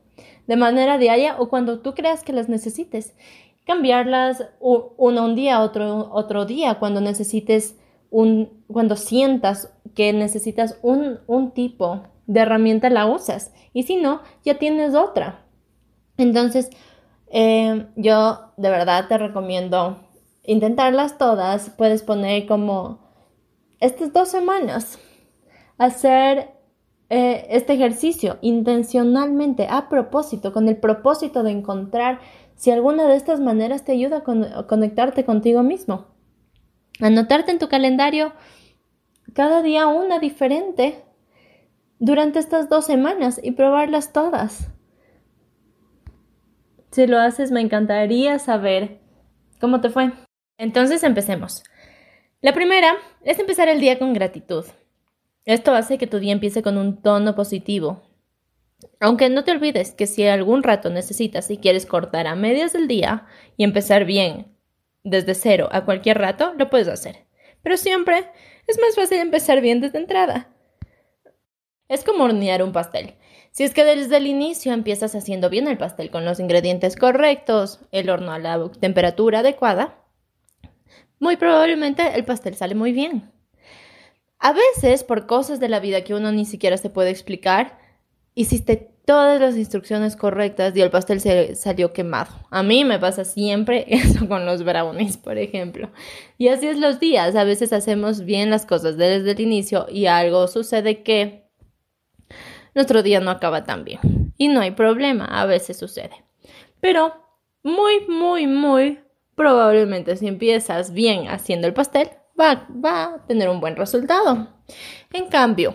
de 0.47 0.55
manera 0.55 0.99
diaria 0.99 1.35
o 1.41 1.49
cuando 1.49 1.81
tú 1.81 1.95
creas 1.95 2.23
que 2.23 2.33
las 2.33 2.49
necesites 2.49 3.17
cambiarlas 3.67 4.45
uno 4.61 5.25
un 5.25 5.35
día, 5.35 5.61
otro, 5.61 6.11
otro 6.13 6.45
día, 6.45 6.77
cuando 6.77 7.01
necesites 7.01 7.77
un, 8.09 8.63
cuando 8.69 8.95
sientas 8.95 9.75
que 9.97 10.13
necesitas 10.13 10.79
un, 10.83 11.19
un 11.27 11.51
tipo 11.51 12.05
de 12.29 12.39
herramienta, 12.39 12.89
la 12.89 13.07
usas. 13.07 13.53
Y 13.73 13.83
si 13.83 13.97
no, 13.97 14.23
ya 14.45 14.59
tienes 14.59 14.95
otra. 14.95 15.45
Entonces, 16.17 16.71
eh, 17.33 17.87
yo 17.97 18.53
de 18.57 18.71
verdad 18.71 19.09
te 19.09 19.19
recomiendo 19.19 19.99
intentarlas 20.49 21.19
todas. 21.19 21.71
Puedes 21.71 22.03
poner 22.03 22.47
como 22.47 22.99
estas 23.81 24.13
dos 24.13 24.29
semanas, 24.29 24.99
hacer 25.77 26.51
eh, 27.11 27.47
este 27.51 27.75
ejercicio 27.75 28.39
intencionalmente, 28.41 29.67
a 29.71 29.89
propósito, 29.89 30.53
con 30.53 30.69
el 30.69 30.77
propósito 30.77 31.43
de 31.43 31.53
encontrar 31.53 32.21
si 32.57 32.71
alguna 32.71 33.07
de 33.07 33.17
estas 33.17 33.41
maneras 33.41 33.85
te 33.85 33.93
ayuda 33.93 34.25
a, 34.27 34.67
conectarte 34.67 35.25
contigo 35.25 35.63
mismo. 35.63 36.07
Anotarte 37.01 37.53
en 37.53 37.59
tu 37.59 37.69
calendario 37.69 38.33
cada 39.35 39.63
día 39.63 39.87
una 39.87 40.19
diferente 40.19 41.05
durante 42.01 42.41
estas 42.41 42.69
dos 42.69 42.87
semanas 42.87 43.39
y 43.43 43.53
probarlas 43.53 44.13
todas. 44.13 44.73
Si 46.91 47.07
lo 47.07 47.19
haces, 47.19 47.53
me 47.53 47.61
encantaría 47.61 48.39
saber 48.39 49.01
cómo 49.61 49.81
te 49.81 49.91
fue. 49.91 50.13
Entonces 50.59 51.03
empecemos. 51.03 51.65
La 52.41 52.53
primera 52.53 52.97
es 53.25 53.39
empezar 53.39 53.69
el 53.69 53.81
día 53.81 53.99
con 53.99 54.13
gratitud. 54.13 54.67
Esto 55.45 55.75
hace 55.75 55.97
que 55.97 56.07
tu 56.07 56.19
día 56.19 56.33
empiece 56.33 56.63
con 56.63 56.77
un 56.77 57.01
tono 57.01 57.35
positivo, 57.35 58.03
aunque 59.01 59.29
no 59.29 59.45
te 59.45 59.51
olvides 59.51 59.93
que 59.93 60.07
si 60.07 60.27
algún 60.27 60.63
rato 60.63 60.91
necesitas 60.91 61.51
y 61.51 61.59
quieres 61.59 61.87
cortar 61.87 62.27
a 62.27 62.35
medias 62.35 62.73
del 62.73 62.89
día 62.89 63.27
y 63.57 63.65
empezar 63.65 64.05
bien 64.05 64.55
desde 65.05 65.35
cero 65.35 65.69
a 65.73 65.85
cualquier 65.85 66.19
rato, 66.19 66.55
lo 66.57 66.71
puedes 66.71 66.89
hacer. 66.89 67.27
Pero 67.63 67.77
siempre 67.77 68.25
es 68.67 68.79
más 68.81 68.95
fácil 68.95 69.19
empezar 69.19 69.61
bien 69.61 69.81
desde 69.81 69.99
entrada. 69.99 70.49
Es 71.89 72.05
como 72.05 72.25
hornear 72.25 72.63
un 72.63 72.73
pastel. 72.73 73.15
Si 73.51 73.65
es 73.65 73.73
que 73.73 73.85
desde 73.85 74.19
el 74.19 74.27
inicio 74.27 74.73
empiezas 74.73 75.15
haciendo 75.15 75.49
bien 75.49 75.67
el 75.67 75.79
pastel 75.79 76.11
con 76.11 76.25
los 76.25 76.39
ingredientes 76.39 76.97
correctos, 76.97 77.81
el 77.91 78.11
horno 78.11 78.33
a 78.33 78.39
la 78.39 78.71
temperatura 78.79 79.41
adecuada, 79.41 80.05
muy 81.21 81.37
probablemente 81.37 82.15
el 82.15 82.25
pastel 82.25 82.55
sale 82.55 82.75
muy 82.75 82.93
bien. 82.93 83.31
A 84.39 84.53
veces, 84.53 85.03
por 85.03 85.27
cosas 85.27 85.59
de 85.59 85.69
la 85.69 85.81
vida 85.81 86.05
que 86.05 86.15
uno 86.15 86.31
ni 86.31 86.45
siquiera 86.45 86.77
se 86.77 86.91
puede 86.91 87.11
explicar, 87.11 87.79
hiciste 88.35 88.93
todas 89.05 89.41
las 89.41 89.57
instrucciones 89.57 90.17
correctas 90.17 90.77
y 90.77 90.81
el 90.81 90.91
pastel 90.91 91.21
se 91.21 91.57
salió 91.57 91.93
quemado. 91.93 92.31
A 92.51 92.63
mí 92.63 92.85
me 92.85 92.99
pasa 92.99 93.25
siempre 93.25 93.85
eso 93.89 94.29
con 94.29 94.47
los 94.47 94.65
brownies, 94.65 95.17
por 95.17 95.39
ejemplo. 95.39 95.91
Y 96.37 96.49
así 96.49 96.69
es 96.69 96.79
los 96.79 97.01
días. 97.01 97.35
A 97.35 97.45
veces 97.45 97.73
hacemos 97.73 98.25
bien 98.25 98.51
las 98.51 98.65
cosas 98.65 98.97
desde 98.97 99.33
el 99.33 99.41
inicio 99.41 99.87
y 99.91 100.07
algo 100.07 100.47
sucede 100.47 101.03
que 101.03 101.49
nuestro 102.75 103.03
día 103.03 103.21
no 103.21 103.31
acaba 103.31 103.65
tan 103.65 103.85
bien. 103.85 104.35
Y 104.37 104.49
no 104.49 104.61
hay 104.61 104.71
problema, 104.71 105.25
a 105.25 105.47
veces 105.47 105.79
sucede. 105.79 106.25
Pero 106.81 107.15
muy, 107.65 108.07
muy, 108.07 108.47
muy 108.47 109.01
probablemente 109.39 110.17
si 110.17 110.27
empiezas 110.27 110.93
bien 110.93 111.29
haciendo 111.29 111.67
el 111.67 111.73
pastel, 111.73 112.11
va, 112.39 112.67
va 112.85 113.05
a 113.05 113.27
tener 113.27 113.49
un 113.49 113.61
buen 113.61 113.77
resultado. 113.77 114.49
En 115.13 115.29
cambio, 115.29 115.73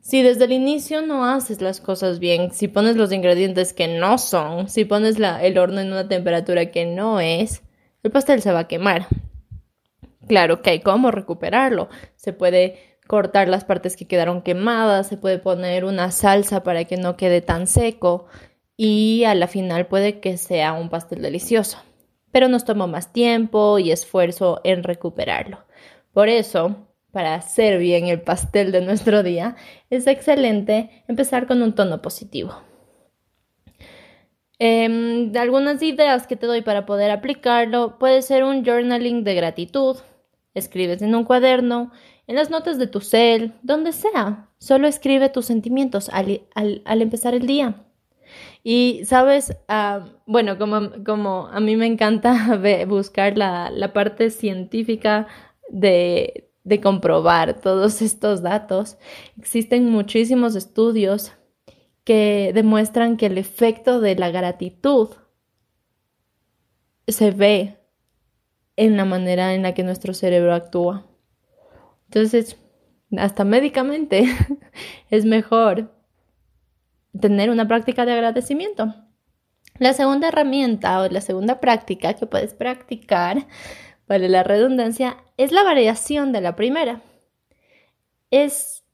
si 0.00 0.22
desde 0.22 0.44
el 0.46 0.52
inicio 0.52 1.00
no 1.00 1.24
haces 1.24 1.62
las 1.62 1.80
cosas 1.80 2.18
bien, 2.18 2.50
si 2.52 2.66
pones 2.68 2.96
los 2.96 3.12
ingredientes 3.12 3.72
que 3.72 3.86
no 3.86 4.18
son, 4.18 4.68
si 4.68 4.84
pones 4.84 5.18
el 5.18 5.56
horno 5.56 5.80
en 5.80 5.92
una 5.92 6.08
temperatura 6.08 6.70
que 6.72 6.84
no 6.84 7.20
es, 7.20 7.62
el 8.02 8.10
pastel 8.10 8.42
se 8.42 8.52
va 8.52 8.60
a 8.60 8.68
quemar. 8.68 9.06
Claro 10.26 10.60
que 10.60 10.70
hay 10.70 10.80
cómo 10.80 11.12
recuperarlo. 11.12 11.88
Se 12.16 12.32
puede 12.32 12.98
cortar 13.06 13.48
las 13.48 13.64
partes 13.64 13.96
que 13.96 14.06
quedaron 14.06 14.42
quemadas, 14.42 15.06
se 15.06 15.16
puede 15.16 15.38
poner 15.38 15.84
una 15.84 16.10
salsa 16.10 16.64
para 16.64 16.84
que 16.84 16.96
no 16.96 17.16
quede 17.16 17.40
tan 17.40 17.66
seco 17.66 18.26
y 18.76 19.24
a 19.24 19.34
la 19.34 19.46
final 19.46 19.86
puede 19.86 20.18
que 20.18 20.36
sea 20.36 20.72
un 20.72 20.90
pastel 20.90 21.22
delicioso. 21.22 21.78
Pero 22.32 22.48
nos 22.48 22.64
tomó 22.64 22.86
más 22.86 23.12
tiempo 23.12 23.78
y 23.78 23.90
esfuerzo 23.90 24.60
en 24.64 24.82
recuperarlo. 24.82 25.58
Por 26.12 26.28
eso, 26.28 26.76
para 27.12 27.34
hacer 27.34 27.78
bien 27.78 28.06
el 28.06 28.20
pastel 28.20 28.72
de 28.72 28.80
nuestro 28.80 29.22
día, 29.22 29.56
es 29.90 30.06
excelente 30.06 31.04
empezar 31.08 31.46
con 31.46 31.62
un 31.62 31.74
tono 31.74 32.02
positivo. 32.02 32.54
Em, 34.62 35.32
algunas 35.36 35.82
ideas 35.82 36.26
que 36.26 36.36
te 36.36 36.46
doy 36.46 36.60
para 36.60 36.84
poder 36.84 37.10
aplicarlo 37.10 37.98
puede 37.98 38.20
ser 38.20 38.44
un 38.44 38.62
journaling 38.62 39.24
de 39.24 39.34
gratitud. 39.34 39.96
Escribes 40.52 41.00
en 41.00 41.14
un 41.14 41.24
cuaderno, 41.24 41.92
en 42.26 42.36
las 42.36 42.50
notas 42.50 42.76
de 42.76 42.86
tu 42.86 43.00
cel, 43.00 43.54
donde 43.62 43.92
sea. 43.92 44.50
Solo 44.58 44.86
escribe 44.86 45.30
tus 45.30 45.46
sentimientos 45.46 46.10
al, 46.10 46.42
empezar 46.84 47.34
el 47.34 47.46
día. 47.46 47.86
Y 48.62 49.02
sabes, 49.04 49.56
ah, 49.68 50.06
bueno, 50.26 50.58
como, 50.58 51.04
como, 51.04 51.48
a 51.48 51.60
mí 51.60 51.76
me 51.76 51.86
encanta 51.86 52.58
buscar 52.88 53.36
la, 53.36 53.70
la 53.70 53.92
parte 53.92 54.30
científica 54.30 55.26
de, 55.70 56.50
de 56.64 56.80
comprobar 56.80 57.60
todos 57.60 58.02
estos 58.02 58.42
datos, 58.42 58.98
existen 59.38 59.90
muchísimos 59.90 60.56
estudios 60.56 61.32
que 62.04 62.52
demuestran 62.54 63.16
que 63.16 63.26
el 63.26 63.38
efecto 63.38 64.00
de 64.00 64.16
la 64.16 64.30
gratitud 64.30 65.10
se 67.06 67.30
ve 67.30 67.78
en 68.76 68.96
la 68.96 69.04
manera 69.04 69.54
en 69.54 69.62
la 69.62 69.74
que 69.74 69.82
nuestro 69.82 70.14
cerebro 70.14 70.54
actúa. 70.54 71.06
Entonces, 72.06 72.56
hasta 73.16 73.44
médicamente 73.44 74.24
es 75.10 75.24
mejor 75.24 75.92
tener 77.18 77.50
una 77.50 77.66
práctica 77.66 78.04
de 78.04 78.12
agradecimiento. 78.12 78.94
La 79.78 79.94
segunda 79.94 80.28
herramienta 80.28 81.00
o 81.00 81.08
la 81.08 81.20
segunda 81.20 81.60
práctica 81.60 82.14
que 82.14 82.26
puedes 82.26 82.54
practicar, 82.54 83.46
para 84.06 84.28
la 84.28 84.42
redundancia, 84.42 85.16
es 85.36 85.52
la 85.52 85.62
variación 85.62 86.32
de 86.32 86.40
la 86.40 86.56
primera. 86.56 87.00
Es 88.30 88.84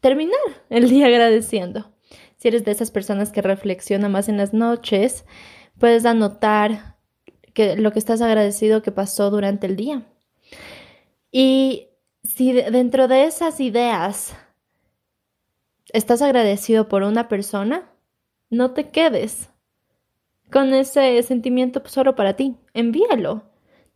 terminar 0.00 0.40
el 0.70 0.88
día 0.88 1.06
agradeciendo. 1.06 1.92
Si 2.38 2.48
eres 2.48 2.64
de 2.64 2.72
esas 2.72 2.90
personas 2.90 3.30
que 3.30 3.42
reflexiona 3.42 4.08
más 4.08 4.28
en 4.28 4.36
las 4.36 4.52
noches, 4.52 5.24
puedes 5.78 6.04
anotar 6.04 6.96
que 7.54 7.76
lo 7.76 7.92
que 7.92 7.98
estás 7.98 8.20
agradecido 8.20 8.82
que 8.82 8.90
pasó 8.90 9.30
durante 9.30 9.66
el 9.66 9.76
día. 9.76 10.06
Y 11.30 11.90
si 12.24 12.52
dentro 12.52 13.06
de 13.08 13.24
esas 13.24 13.60
ideas 13.60 14.34
estás 15.92 16.22
agradecido 16.22 16.88
por 16.88 17.02
una 17.02 17.28
persona, 17.28 17.90
no 18.50 18.72
te 18.72 18.90
quedes 18.90 19.50
con 20.50 20.74
ese 20.74 21.22
sentimiento 21.22 21.82
solo 21.86 22.14
para 22.14 22.34
ti. 22.34 22.56
Envíalo. 22.74 23.44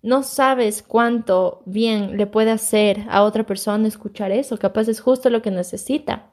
No 0.02 0.22
sabes 0.22 0.82
cuánto 0.82 1.62
bien 1.66 2.16
le 2.16 2.26
puede 2.26 2.50
hacer 2.50 3.04
a 3.08 3.22
otra 3.22 3.44
persona 3.44 3.88
escuchar 3.88 4.30
eso. 4.30 4.56
Capaz 4.56 4.88
es 4.88 5.00
justo 5.00 5.30
lo 5.30 5.42
que 5.42 5.50
necesita. 5.50 6.32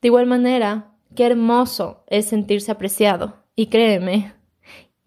De 0.00 0.08
igual 0.08 0.26
manera, 0.26 0.92
qué 1.14 1.26
hermoso 1.26 2.04
es 2.06 2.26
sentirse 2.26 2.70
apreciado. 2.70 3.42
Y 3.56 3.66
créeme 3.66 4.34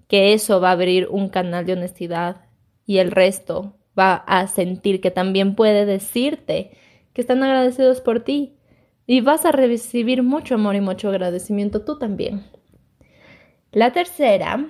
que 0.08 0.34
eso 0.34 0.60
va 0.60 0.70
a 0.70 0.74
abrir 0.74 1.08
un 1.10 1.30
canal 1.30 1.65
de 1.65 1.74
honestidad 1.74 2.41
y 2.86 2.98
el 2.98 3.12
resto 3.12 3.77
va 3.98 4.15
a 4.15 4.48
sentir 4.48 5.00
que 5.00 5.12
también 5.12 5.56
puede 5.56 5.86
decirte 5.86 6.72
que 7.13 7.22
están 7.22 7.44
agradecidos 7.44 8.01
por 8.01 8.22
ti. 8.22 8.58
Y 9.12 9.20
vas 9.20 9.44
a 9.44 9.51
recibir 9.51 10.24
mucho 10.24 10.56
amor 10.56 10.77
y 10.77 10.80
mucho 10.80 11.10
agradecimiento 11.10 11.82
tú 11.82 12.00
también. 12.00 12.46
La 13.74 13.91
tercera 13.91 14.70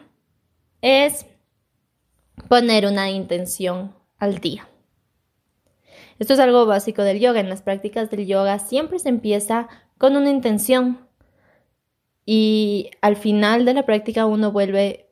es 0.81 1.27
poner 2.49 2.87
una 2.87 3.11
intención 3.11 3.93
al 4.17 4.39
día. 4.39 4.67
Esto 6.17 6.33
es 6.33 6.39
algo 6.39 6.65
básico 6.65 7.03
del 7.03 7.19
yoga. 7.19 7.39
En 7.39 7.49
las 7.49 7.61
prácticas 7.61 8.09
del 8.09 8.25
yoga 8.25 8.57
siempre 8.57 8.97
se 8.97 9.09
empieza 9.09 9.67
con 9.99 10.15
una 10.15 10.31
intención. 10.31 11.07
Y 12.25 12.89
al 13.01 13.17
final 13.17 13.63
de 13.63 13.75
la 13.75 13.85
práctica 13.85 14.25
uno 14.25 14.51
vuelve 14.51 15.11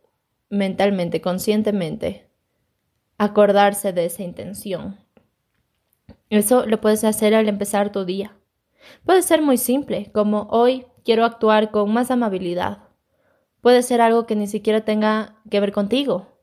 mentalmente, 0.50 1.22
conscientemente, 1.22 2.28
acordarse 3.20 3.94
de 3.94 4.06
esa 4.06 4.24
intención. 4.24 4.98
Eso 6.32 6.66
lo 6.66 6.82
puedes 6.82 7.04
hacer 7.04 7.36
al 7.36 7.48
empezar 7.48 7.92
tu 7.92 8.06
día. 8.06 8.39
Puede 9.06 9.22
ser 9.22 9.42
muy 9.42 9.58
simple, 9.58 10.12
como 10.14 10.48
hoy 10.52 10.86
quiero 11.04 11.26
actuar 11.26 11.72
con 11.72 11.94
más 11.94 12.12
amabilidad. 12.12 12.90
Puede 13.62 13.84
ser 13.84 14.02
algo 14.02 14.26
que 14.26 14.36
ni 14.36 14.48
siquiera 14.48 14.82
tenga 14.86 15.36
que 15.50 15.60
ver 15.60 15.72
contigo. 15.72 16.40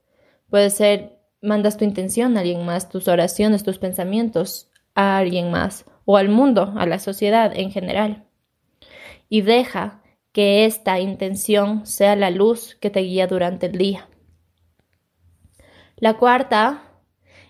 Puede 0.49 0.69
ser 0.69 1.19
mandas 1.41 1.77
tu 1.77 1.85
intención 1.85 2.37
a 2.37 2.41
alguien 2.41 2.65
más, 2.65 2.89
tus 2.89 3.07
oraciones, 3.07 3.63
tus 3.63 3.79
pensamientos 3.79 4.69
a 4.95 5.17
alguien 5.17 5.51
más 5.51 5.85
o 6.05 6.17
al 6.17 6.29
mundo, 6.29 6.73
a 6.77 6.85
la 6.85 6.99
sociedad 6.99 7.51
en 7.55 7.71
general 7.71 8.27
y 9.29 9.41
deja 9.41 10.01
que 10.31 10.65
esta 10.65 10.99
intención 10.99 11.85
sea 11.85 12.15
la 12.15 12.29
luz 12.29 12.75
que 12.79 12.89
te 12.89 13.01
guía 13.01 13.27
durante 13.27 13.67
el 13.67 13.77
día. 13.77 14.07
La 15.97 16.15
cuarta 16.15 16.83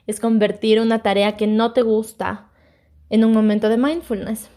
es 0.05 0.19
convertir 0.19 0.79
una 0.79 1.01
tarea 1.01 1.35
que 1.35 1.47
no 1.47 1.73
te 1.73 1.81
gusta 1.81 2.49
en 3.09 3.25
un 3.25 3.33
momento 3.33 3.67
de 3.67 3.77
mindfulness. 3.77 4.49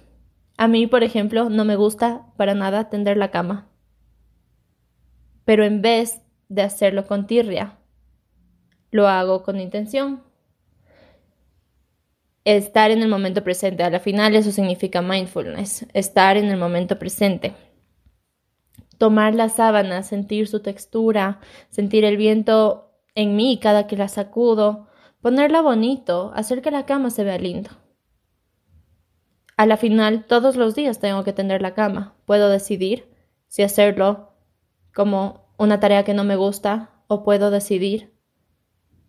A 0.60 0.68
mí, 0.68 0.86
por 0.86 1.02
ejemplo, 1.02 1.48
no 1.48 1.64
me 1.64 1.74
gusta 1.74 2.26
para 2.36 2.52
nada 2.52 2.90
tender 2.90 3.16
la 3.16 3.30
cama. 3.30 3.70
Pero 5.46 5.64
en 5.64 5.80
vez 5.80 6.20
de 6.50 6.60
hacerlo 6.60 7.06
con 7.06 7.26
tirria, 7.26 7.78
lo 8.90 9.08
hago 9.08 9.42
con 9.42 9.58
intención 9.58 10.22
estar 12.44 12.90
en 12.90 13.00
el 13.00 13.08
momento 13.08 13.42
presente. 13.42 13.84
A 13.84 13.88
la 13.88 14.00
final 14.00 14.36
eso 14.36 14.52
significa 14.52 15.00
mindfulness, 15.00 15.86
estar 15.94 16.36
en 16.36 16.50
el 16.50 16.58
momento 16.58 16.98
presente. 16.98 17.54
Tomar 18.98 19.34
la 19.34 19.48
sábana, 19.48 20.02
sentir 20.02 20.46
su 20.46 20.60
textura, 20.60 21.40
sentir 21.70 22.04
el 22.04 22.18
viento 22.18 22.92
en 23.14 23.34
mí 23.34 23.58
cada 23.62 23.86
que 23.86 23.96
la 23.96 24.08
sacudo, 24.08 24.88
ponerla 25.22 25.62
bonito, 25.62 26.32
hacer 26.34 26.60
que 26.60 26.70
la 26.70 26.84
cama 26.84 27.08
se 27.08 27.24
vea 27.24 27.38
lindo. 27.38 27.70
A 29.60 29.66
la 29.66 29.76
final, 29.76 30.24
todos 30.24 30.56
los 30.56 30.74
días 30.74 31.00
tengo 31.00 31.22
que 31.22 31.34
tender 31.34 31.60
la 31.60 31.74
cama. 31.74 32.14
Puedo 32.24 32.48
decidir 32.48 33.10
si 33.46 33.62
hacerlo 33.62 34.32
como 34.94 35.52
una 35.58 35.80
tarea 35.80 36.02
que 36.02 36.14
no 36.14 36.24
me 36.24 36.34
gusta 36.34 36.88
o 37.08 37.24
puedo 37.24 37.50
decidir 37.50 38.10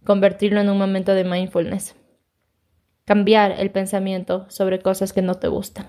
convertirlo 0.04 0.60
en 0.60 0.70
un 0.70 0.78
momento 0.78 1.14
de 1.14 1.24
mindfulness 1.24 1.96
cambiar 3.06 3.62
el 3.62 3.72
pensamiento 3.72 4.46
sobre 4.50 4.82
cosas 4.82 5.14
que 5.14 5.22
no 5.22 5.36
te 5.36 5.48
gustan. 5.48 5.88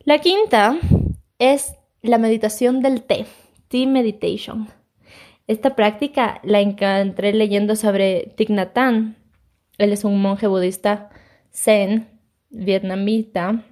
La 0.00 0.18
quinta 0.18 0.76
es 1.38 1.74
la 2.02 2.18
meditación 2.18 2.82
del 2.82 3.02
té, 3.02 3.24
tea 3.68 3.86
meditation. 3.86 4.68
Esta 5.46 5.74
práctica 5.74 6.42
la 6.44 6.60
encontré 6.60 7.32
leyendo 7.32 7.76
sobre 7.76 8.34
Thich 8.36 8.50
Nhat 8.50 8.76
Hanh. 8.76 9.16
Él 9.78 9.94
es 9.94 10.04
un 10.04 10.20
monje 10.20 10.46
budista 10.46 11.08
zen 11.52 12.08
vietnamita 12.50 13.64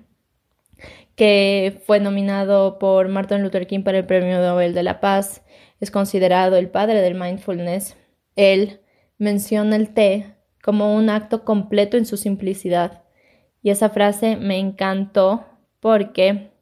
que 1.19 1.83
fue 1.85 1.99
nominado 1.99 2.79
por 2.79 3.09
Martin 3.09 3.43
Luther 3.43 3.67
King 3.67 3.83
para 3.83 3.99
el 3.99 4.07
Premio 4.07 4.41
Nobel 4.41 4.73
de 4.73 4.85
la 4.85 5.01
Paz. 5.01 5.43
Es 5.81 5.91
considerado 5.91 6.57
el 6.57 6.69
padre 6.69 7.01
del 7.01 7.17
mindfulness. 7.17 7.97
Él 8.37 8.81
menciona 9.19 9.75
el 9.75 9.93
té 9.93 10.37
como 10.63 10.95
un 10.95 11.11
acto 11.11 11.45
completo 11.45 11.97
en 11.97 12.07
su 12.07 12.17
simplicidad. 12.17 13.03
Y 13.63 13.71
esa 13.71 13.91
frase 13.91 14.37
me 14.37 14.59
encantó 14.59 15.45
porque 15.81 16.53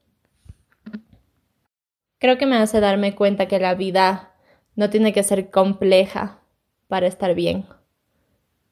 creo 2.18 2.38
que 2.38 2.46
me 2.46 2.56
hace 2.56 2.80
darme 2.80 3.14
cuenta 3.14 3.48
que 3.48 3.58
la 3.58 3.74
vida 3.74 4.32
no 4.74 4.88
tiene 4.88 5.12
que 5.12 5.22
ser 5.22 5.50
compleja 5.50 6.40
para 6.88 7.06
estar 7.06 7.34
bien. 7.34 7.66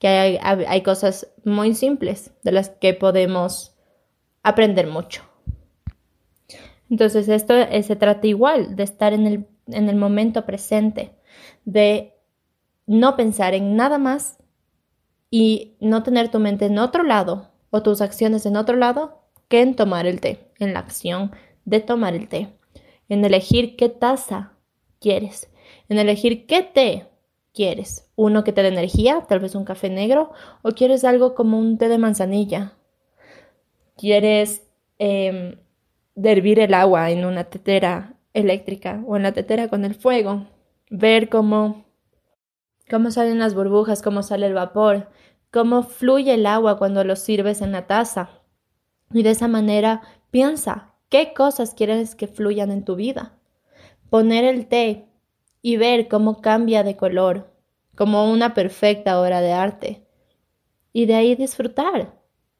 Hay, 0.07 0.39
hay 0.41 0.81
cosas 0.81 1.27
muy 1.43 1.73
simples 1.73 2.31
de 2.43 2.51
las 2.51 2.69
que 2.69 2.93
podemos 2.93 3.75
aprender 4.43 4.87
mucho. 4.87 5.23
Entonces 6.89 7.27
esto 7.29 7.55
se 7.81 7.95
trata 7.95 8.27
igual 8.27 8.75
de 8.75 8.83
estar 8.83 9.13
en 9.13 9.25
el, 9.25 9.47
en 9.67 9.89
el 9.89 9.95
momento 9.95 10.45
presente, 10.45 11.15
de 11.65 12.13
no 12.85 13.15
pensar 13.15 13.53
en 13.53 13.75
nada 13.75 13.97
más 13.97 14.37
y 15.31 15.75
no 15.79 16.03
tener 16.03 16.29
tu 16.29 16.39
mente 16.39 16.65
en 16.65 16.77
otro 16.77 17.03
lado 17.03 17.51
o 17.71 17.81
tus 17.81 18.01
acciones 18.01 18.45
en 18.45 18.55
otro 18.55 18.77
lado 18.77 19.23
que 19.47 19.61
en 19.61 19.75
tomar 19.75 20.05
el 20.05 20.21
té, 20.21 20.51
en 20.59 20.73
la 20.73 20.79
acción 20.79 21.31
de 21.65 21.79
tomar 21.79 22.13
el 22.13 22.27
té, 22.29 22.53
en 23.09 23.25
elegir 23.25 23.75
qué 23.75 23.89
taza 23.89 24.53
quieres, 24.99 25.49
en 25.89 25.97
elegir 25.97 26.45
qué 26.45 26.61
té 26.61 27.07
quieres, 27.55 28.07
uno 28.15 28.43
que 28.43 28.51
te 28.51 28.61
dé 28.61 28.67
energía, 28.67 29.25
tal 29.27 29.39
vez 29.39 29.55
un 29.55 29.65
café 29.65 29.89
negro, 29.89 30.31
o 30.61 30.71
quieres 30.71 31.03
algo 31.03 31.33
como 31.33 31.57
un 31.57 31.79
té 31.79 31.87
de 31.89 31.97
manzanilla, 31.97 32.73
quieres 33.97 34.61
eh, 34.99 35.57
hervir 36.15 36.59
el 36.59 36.73
agua 36.73 37.09
en 37.09 37.25
una 37.25 37.45
tetera 37.45 38.13
eléctrica 38.33 39.01
o 39.07 39.15
en 39.15 39.23
la 39.23 39.31
tetera 39.31 39.69
con 39.69 39.85
el 39.85 39.95
fuego, 39.95 40.45
ver 40.91 41.29
cómo 41.29 41.85
cómo 42.89 43.11
salen 43.11 43.39
las 43.39 43.55
burbujas, 43.55 44.01
cómo 44.01 44.21
sale 44.21 44.45
el 44.47 44.53
vapor, 44.53 45.09
cómo 45.51 45.83
fluye 45.83 46.33
el 46.33 46.45
agua 46.45 46.77
cuando 46.77 47.03
lo 47.03 47.15
sirves 47.15 47.61
en 47.61 47.71
la 47.71 47.87
taza. 47.87 48.41
Y 49.11 49.23
de 49.23 49.31
esa 49.31 49.47
manera 49.47 50.01
piensa 50.31 50.93
qué 51.09 51.33
cosas 51.33 51.73
quieres 51.73 52.15
que 52.15 52.27
fluyan 52.27 52.71
en 52.71 52.83
tu 52.83 52.95
vida. 52.95 53.33
Poner 54.09 54.43
el 54.43 54.67
té 54.67 55.07
y 55.65 55.77
ver 55.77 56.07
cómo 56.07 56.41
cambia 56.41 56.83
de 56.83 56.95
color, 56.95 57.49
como 57.95 58.31
una 58.31 58.53
perfecta 58.53 59.19
obra 59.19 59.41
de 59.41 59.51
arte. 59.51 60.05
Y 60.93 61.07
de 61.07 61.15
ahí 61.15 61.33
disfrutar, 61.33 62.13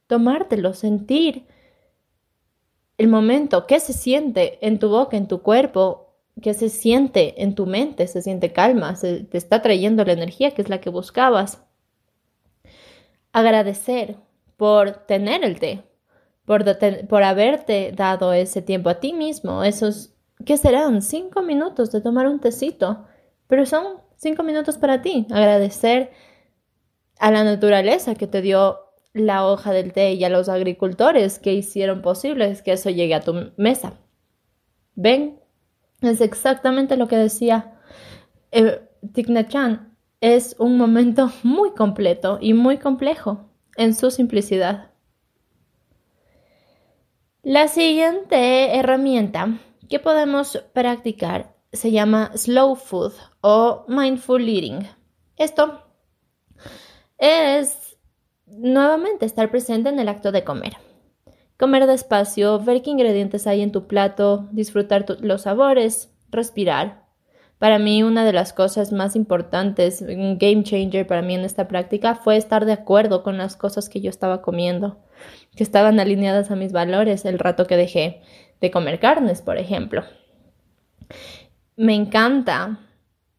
tomártelo, 0.08 0.74
sentir 0.74 1.46
el 2.98 3.08
momento, 3.08 3.68
qué 3.68 3.80
se 3.80 3.94
siente 3.94 4.58
en 4.66 4.80
tu 4.80 4.90
boca, 4.90 5.18
en 5.18 5.28
tu 5.28 5.44
cuerpo, 5.44 6.16
que 6.42 6.56
se 6.56 6.70
siente 6.70 7.44
en 7.44 7.54
tu 7.54 7.68
mente, 7.68 8.08
se 8.08 8.24
siente 8.24 8.52
calma, 8.52 8.96
se 8.96 9.20
te 9.20 9.38
está 9.38 9.62
trayendo 9.62 10.04
la 10.04 10.14
energía 10.14 10.56
que 10.56 10.64
es 10.64 10.70
la 10.70 10.82
que 10.82 10.90
buscabas. 10.90 11.64
Agradecer 13.34 14.16
por 14.58 15.06
tener 15.06 15.46
el 15.46 15.60
té, 15.60 15.84
por, 16.44 16.66
por 17.08 17.22
haberte 17.22 17.92
dado 17.96 18.34
ese 18.34 18.64
tiempo 18.64 18.90
a 18.90 19.00
ti 19.00 19.14
mismo, 19.14 19.64
esos, 19.64 20.15
¿qué 20.46 20.58
serán? 20.58 21.02
Cinco 21.02 21.42
minutos 21.42 21.92
de 21.92 22.02
tomar 22.02 22.28
un 22.28 22.40
tecito, 22.40 23.06
pero 23.48 23.66
son 23.66 24.02
cinco 24.18 24.44
minutos 24.44 24.78
para 24.78 25.02
ti. 25.02 25.28
Agradecer 25.32 26.12
a 27.20 27.32
la 27.32 27.44
naturaleza 27.44 28.16
que 28.16 28.28
te 28.28 28.42
dio 28.42 28.80
la 29.14 29.48
hoja 29.48 29.72
del 29.72 29.94
té 29.94 30.14
y 30.14 30.24
a 30.24 30.30
los 30.30 30.50
agricultores 30.50 31.40
que 31.40 31.54
hicieron 31.54 32.02
posible 32.02 32.58
que 32.64 32.74
eso 32.74 32.90
llegue 32.90 33.16
a 33.16 33.22
tu 33.22 33.52
mesa. 33.58 33.94
¿Ven? 34.96 35.40
Es 36.02 36.22
exactamente 36.22 36.98
lo 36.98 37.08
que 37.08 37.18
decía 37.18 37.80
eh, 38.52 38.82
Chan. 39.48 39.98
Es 40.22 40.56
un 40.60 40.78
momento 40.78 41.32
muy 41.44 41.72
completo 41.72 42.40
y 42.42 42.54
muy 42.54 42.78
complejo 42.78 43.50
en 43.78 43.94
su 43.94 44.12
simplicidad. 44.12 44.92
La 47.42 47.68
siguiente 47.68 48.76
herramienta 48.76 49.60
que 49.90 50.00
podemos 50.00 50.64
practicar 50.74 51.56
se 51.72 51.92
llama 51.92 52.32
slow 52.36 52.76
food 52.76 53.14
o 53.42 53.86
mindful 53.88 54.48
eating. 54.48 54.88
Esto 55.38 55.82
es 57.18 57.98
nuevamente 58.46 59.26
estar 59.26 59.52
presente 59.52 59.90
en 59.90 60.00
el 60.00 60.10
acto 60.10 60.32
de 60.32 60.44
comer. 60.44 60.78
Comer 61.58 61.88
despacio, 61.88 62.60
ver 62.60 62.82
qué 62.82 62.90
ingredientes 62.90 63.48
hay 63.48 63.62
en 63.62 63.72
tu 63.72 63.88
plato, 63.88 64.48
disfrutar 64.52 65.06
los 65.22 65.44
sabores, 65.44 66.14
respirar. 66.30 67.06
Para 67.60 67.80
mí 67.80 68.04
una 68.04 68.26
de 68.26 68.34
las 68.34 68.52
cosas 68.52 68.92
más 68.92 69.16
importantes, 69.16 70.02
un 70.02 70.38
game 70.38 70.64
changer 70.64 71.08
para 71.08 71.22
mí 71.22 71.36
en 71.36 71.46
esta 71.46 71.70
práctica 71.70 72.16
fue 72.16 72.36
estar 72.36 72.66
de 72.66 72.74
acuerdo 72.74 73.24
con 73.24 73.38
las 73.38 73.56
cosas 73.56 73.88
que 73.88 74.02
yo 74.02 74.10
estaba 74.10 74.42
comiendo, 74.42 75.00
que 75.56 75.64
estaban 75.64 76.00
alineadas 76.02 76.52
a 76.52 76.58
mis 76.58 76.74
valores 76.74 77.24
el 77.24 77.40
rato 77.40 77.66
que 77.66 77.78
dejé 77.78 78.22
de 78.62 78.72
comer 78.72 79.00
carnes, 79.00 79.42
por 79.42 79.58
ejemplo. 79.58 80.04
Me 81.76 81.94
encanta 81.94 82.80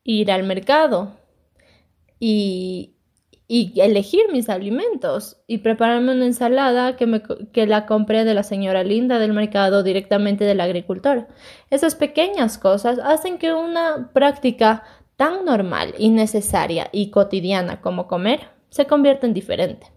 ir 0.05 0.31
al 0.31 0.45
mercado 0.45 1.17
y, 2.19 2.97
y 3.49 3.81
elegir 3.81 4.23
mis 4.33 4.49
alimentos 4.49 5.39
y 5.47 5.59
prepararme 5.59 6.13
una 6.13 6.27
ensalada 6.27 6.97
que, 6.97 7.07
me, 7.07 7.23
que 7.53 7.67
la 7.67 7.87
compré 7.87 8.25
de 8.25 8.35
la 8.35 8.43
señora 8.43 8.83
linda 8.83 9.19
del 9.19 9.33
mercado 9.33 9.83
directamente 9.83 10.45
del 10.45 10.61
agricultor. 10.61 11.29
Esas 11.71 11.95
pequeñas 11.95 12.59
cosas 12.59 12.99
hacen 12.99 13.39
que 13.39 13.53
una 13.53 14.11
práctica 14.13 14.85
tan 15.17 15.45
normal 15.45 15.95
y 15.99 16.11
necesaria 16.11 16.89
y 16.93 17.11
cotidiana 17.11 17.81
como 17.81 18.07
comer 18.07 18.41
se 18.69 18.87
convierta 18.87 19.27
en 19.27 19.35
diferente. 19.35 19.96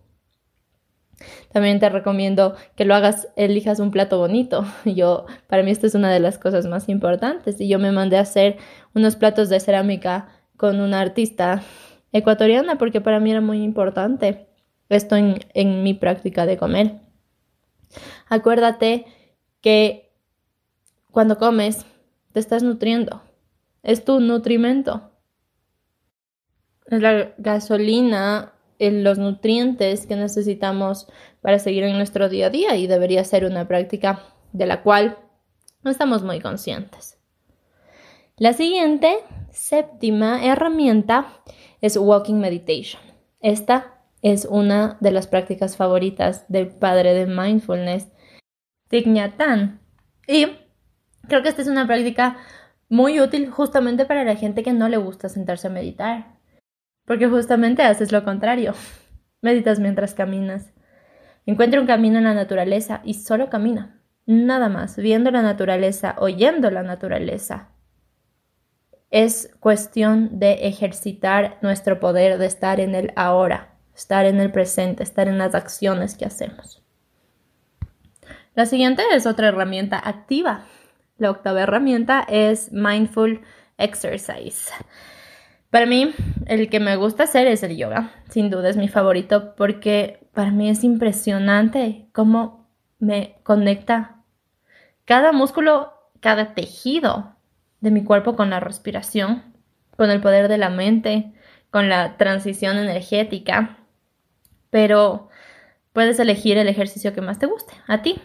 También 1.52 1.80
te 1.80 1.90
recomiendo 1.90 2.56
que 2.76 2.86
lo 2.86 2.96
hagas, 2.96 3.28
elijas 3.36 3.80
un 3.80 3.92
plato 3.92 4.18
bonito. 4.18 4.66
Yo, 4.86 5.26
para 5.48 5.64
mí, 5.64 5.72
esta 5.72 5.88
es 5.88 5.96
una 5.96 6.12
de 6.12 6.20
las 6.20 6.38
cosas 6.38 6.66
más 6.66 6.90
importantes. 6.90 7.60
Y 7.60 7.68
yo 7.68 7.80
me 7.80 7.92
mandé 7.92 8.18
a 8.18 8.22
hacer 8.22 8.58
unos 8.94 9.16
platos 9.16 9.50
de 9.50 9.60
cerámica 9.60 10.30
con 10.58 10.80
una 10.80 11.00
artista 11.00 11.64
ecuatoriana 12.12 12.78
porque 12.78 13.02
para 13.02 13.20
mí 13.20 13.32
era 13.32 13.42
muy 13.42 13.64
importante 13.64 14.48
esto 14.90 15.16
en, 15.16 15.84
mi 15.84 15.94
práctica 15.94 16.46
de 16.46 16.58
comer. 16.58 17.00
Acuérdate 18.28 19.06
que 19.62 20.12
cuando 21.12 21.38
comes 21.38 21.86
te 22.32 22.40
estás 22.40 22.64
nutriendo. 22.64 23.22
Es 23.84 24.04
tu 24.04 24.20
nutrimento. 24.20 25.12
La 26.86 27.34
gasolina, 27.38 28.54
los 28.80 29.18
nutrientes 29.18 30.08
que 30.08 30.16
necesitamos 30.16 31.08
para 31.42 31.60
seguir 31.60 31.84
en 31.84 31.98
nuestro 31.98 32.30
día 32.30 32.48
a 32.48 32.50
día 32.50 32.76
y 32.78 32.88
debería 32.88 33.24
ser 33.24 33.46
una 33.46 33.68
práctica 33.68 34.24
de 34.54 34.66
la 34.66 34.82
cual 34.82 35.18
no 35.84 35.92
estamos 35.92 36.24
muy 36.24 36.40
conscientes. 36.40 37.18
La 38.38 38.54
siguiente, 38.54 39.18
séptima 39.52 40.46
herramienta 40.46 41.42
es 41.82 41.98
Walking 41.98 42.36
Meditation. 42.36 43.02
Esta 43.42 44.02
es 44.22 44.46
una 44.46 44.98
de 45.02 45.12
las 45.12 45.28
prácticas 45.28 45.78
favoritas 45.78 46.46
del 46.48 46.70
padre 46.70 47.14
de 47.14 47.26
mindfulness, 47.26 48.08
Thich 48.90 49.06
Y 50.28 50.48
creo 51.28 51.44
que 51.44 51.50
esta 51.50 51.62
es 51.62 51.68
una 51.68 51.86
práctica 51.86 52.38
muy 52.90 53.20
útil 53.20 53.50
justamente 53.50 54.06
para 54.06 54.24
la 54.24 54.36
gente 54.36 54.64
que 54.64 54.74
no 54.74 54.90
le 54.90 54.98
gusta 54.98 55.30
sentarse 55.30 55.68
a 55.68 55.72
meditar. 55.72 56.39
Porque 57.10 57.28
justamente 57.28 57.82
haces 57.82 58.12
lo 58.12 58.24
contrario. 58.24 58.76
Meditas 59.42 59.80
mientras 59.80 60.14
caminas. 60.14 60.72
Encuentra 61.48 61.82
un 61.82 61.88
camino 61.88 62.20
en 62.20 62.26
la 62.26 62.36
naturaleza 62.36 63.02
y 63.04 63.16
solo 63.16 63.50
camina. 63.50 64.00
Nada 64.28 64.70
más, 64.70 64.96
viendo 64.96 65.32
la 65.32 65.42
naturaleza, 65.42 66.14
oyendo 66.20 66.70
la 66.70 66.84
naturaleza 66.84 67.70
es 69.10 69.50
cuestión 69.60 70.38
de 70.38 70.68
ejercitar 70.68 71.58
nuestro 71.64 72.00
poder 72.00 72.38
de 72.38 72.46
estar 72.46 72.80
en 72.80 72.94
el 72.94 73.12
ahora, 73.16 73.74
estar 73.96 74.28
en 74.28 74.40
el 74.40 74.52
presente, 74.52 75.02
estar 75.02 75.28
en 75.28 75.40
las 75.40 75.56
acciones 75.56 76.16
que 76.16 76.26
hacemos. 76.26 76.84
La 78.54 78.68
siguiente 78.68 79.02
es 79.14 79.26
otra 79.26 79.48
herramienta 79.48 79.98
activa. 79.98 80.66
La 81.18 81.32
octava 81.32 81.62
herramienta 81.62 82.24
es 82.30 82.72
Mindful 82.72 83.42
Exercise. 83.80 84.72
Para 85.70 85.86
mí, 85.86 86.14
el 86.48 86.70
que 86.70 86.80
me 86.80 86.96
gusta 86.96 87.24
hacer 87.24 87.48
es 87.48 87.62
el 87.64 87.78
yoga. 87.78 88.12
Sin 88.30 88.50
duda 88.50 88.70
es 88.70 88.78
mi 88.78 88.88
favorito 88.88 89.56
porque 89.56 90.28
para 90.34 90.52
mí 90.52 90.70
es 90.70 90.84
impresionante 90.84 92.08
cómo 92.12 92.68
me 92.98 93.36
conecta 93.44 94.24
cada 95.06 95.32
músculo, 95.32 95.94
cada 96.20 96.54
tejido 96.54 97.36
de 97.82 97.92
mi 97.92 98.04
cuerpo 98.04 98.36
con 98.36 98.50
la 98.50 98.60
respiración, 98.60 99.44
con 99.96 100.12
el 100.12 100.22
poder 100.22 100.48
de 100.48 100.58
la 100.58 100.70
mente, 100.70 101.34
con 101.72 101.88
la 101.88 102.18
transición 102.18 102.78
energética, 102.78 103.78
pero 104.70 105.30
puedes 105.94 106.20
elegir 106.20 106.58
el 106.58 106.68
ejercicio 106.68 107.14
que 107.14 107.22
más 107.22 107.40
te 107.40 107.46
guste, 107.46 107.74
a 107.88 108.02
ti. 108.02 108.22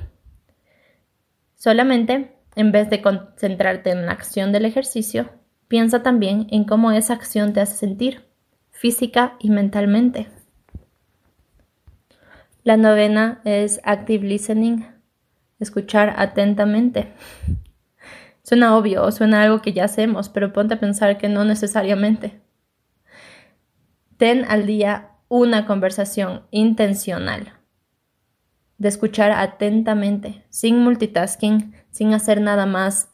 Solamente, 1.54 2.36
en 2.56 2.72
vez 2.72 2.90
de 2.90 3.00
concentrarte 3.02 3.90
en 3.90 4.06
la 4.06 4.12
acción 4.12 4.52
del 4.52 4.64
ejercicio, 4.64 5.30
piensa 5.74 6.04
también 6.04 6.46
en 6.52 6.62
cómo 6.62 6.92
esa 6.92 7.14
acción 7.14 7.52
te 7.52 7.60
hace 7.60 7.74
sentir, 7.74 8.28
física 8.70 9.34
y 9.40 9.50
mentalmente. 9.50 10.28
La 12.62 12.76
novena 12.76 13.40
es 13.44 13.80
active 13.82 14.24
listening, 14.24 14.86
escuchar 15.58 16.14
atentamente. 16.16 17.12
Suena 18.44 18.76
obvio 18.76 19.02
o 19.02 19.10
suena 19.10 19.42
algo 19.42 19.62
que 19.62 19.72
ya 19.72 19.86
hacemos, 19.86 20.28
pero 20.28 20.52
ponte 20.52 20.74
a 20.74 20.78
pensar 20.78 21.18
que 21.18 21.28
no 21.28 21.44
necesariamente. 21.44 22.40
Ten 24.16 24.44
al 24.44 24.66
día 24.66 25.10
una 25.26 25.66
conversación 25.66 26.44
intencional 26.52 27.52
de 28.78 28.86
escuchar 28.86 29.32
atentamente, 29.32 30.44
sin 30.50 30.78
multitasking, 30.78 31.74
sin 31.90 32.14
hacer 32.14 32.40
nada 32.40 32.64
más 32.64 33.13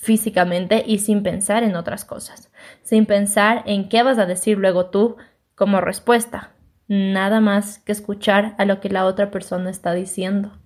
físicamente 0.00 0.82
y 0.86 0.98
sin 1.00 1.22
pensar 1.22 1.62
en 1.62 1.76
otras 1.76 2.06
cosas, 2.06 2.50
sin 2.82 3.04
pensar 3.04 3.62
en 3.66 3.90
qué 3.90 4.02
vas 4.02 4.18
a 4.18 4.24
decir 4.24 4.56
luego 4.56 4.86
tú 4.86 5.18
como 5.54 5.82
respuesta, 5.82 6.54
nada 6.88 7.40
más 7.40 7.80
que 7.80 7.92
escuchar 7.92 8.54
a 8.56 8.64
lo 8.64 8.80
que 8.80 8.88
la 8.88 9.04
otra 9.04 9.30
persona 9.30 9.68
está 9.68 9.92
diciendo. 9.92 10.58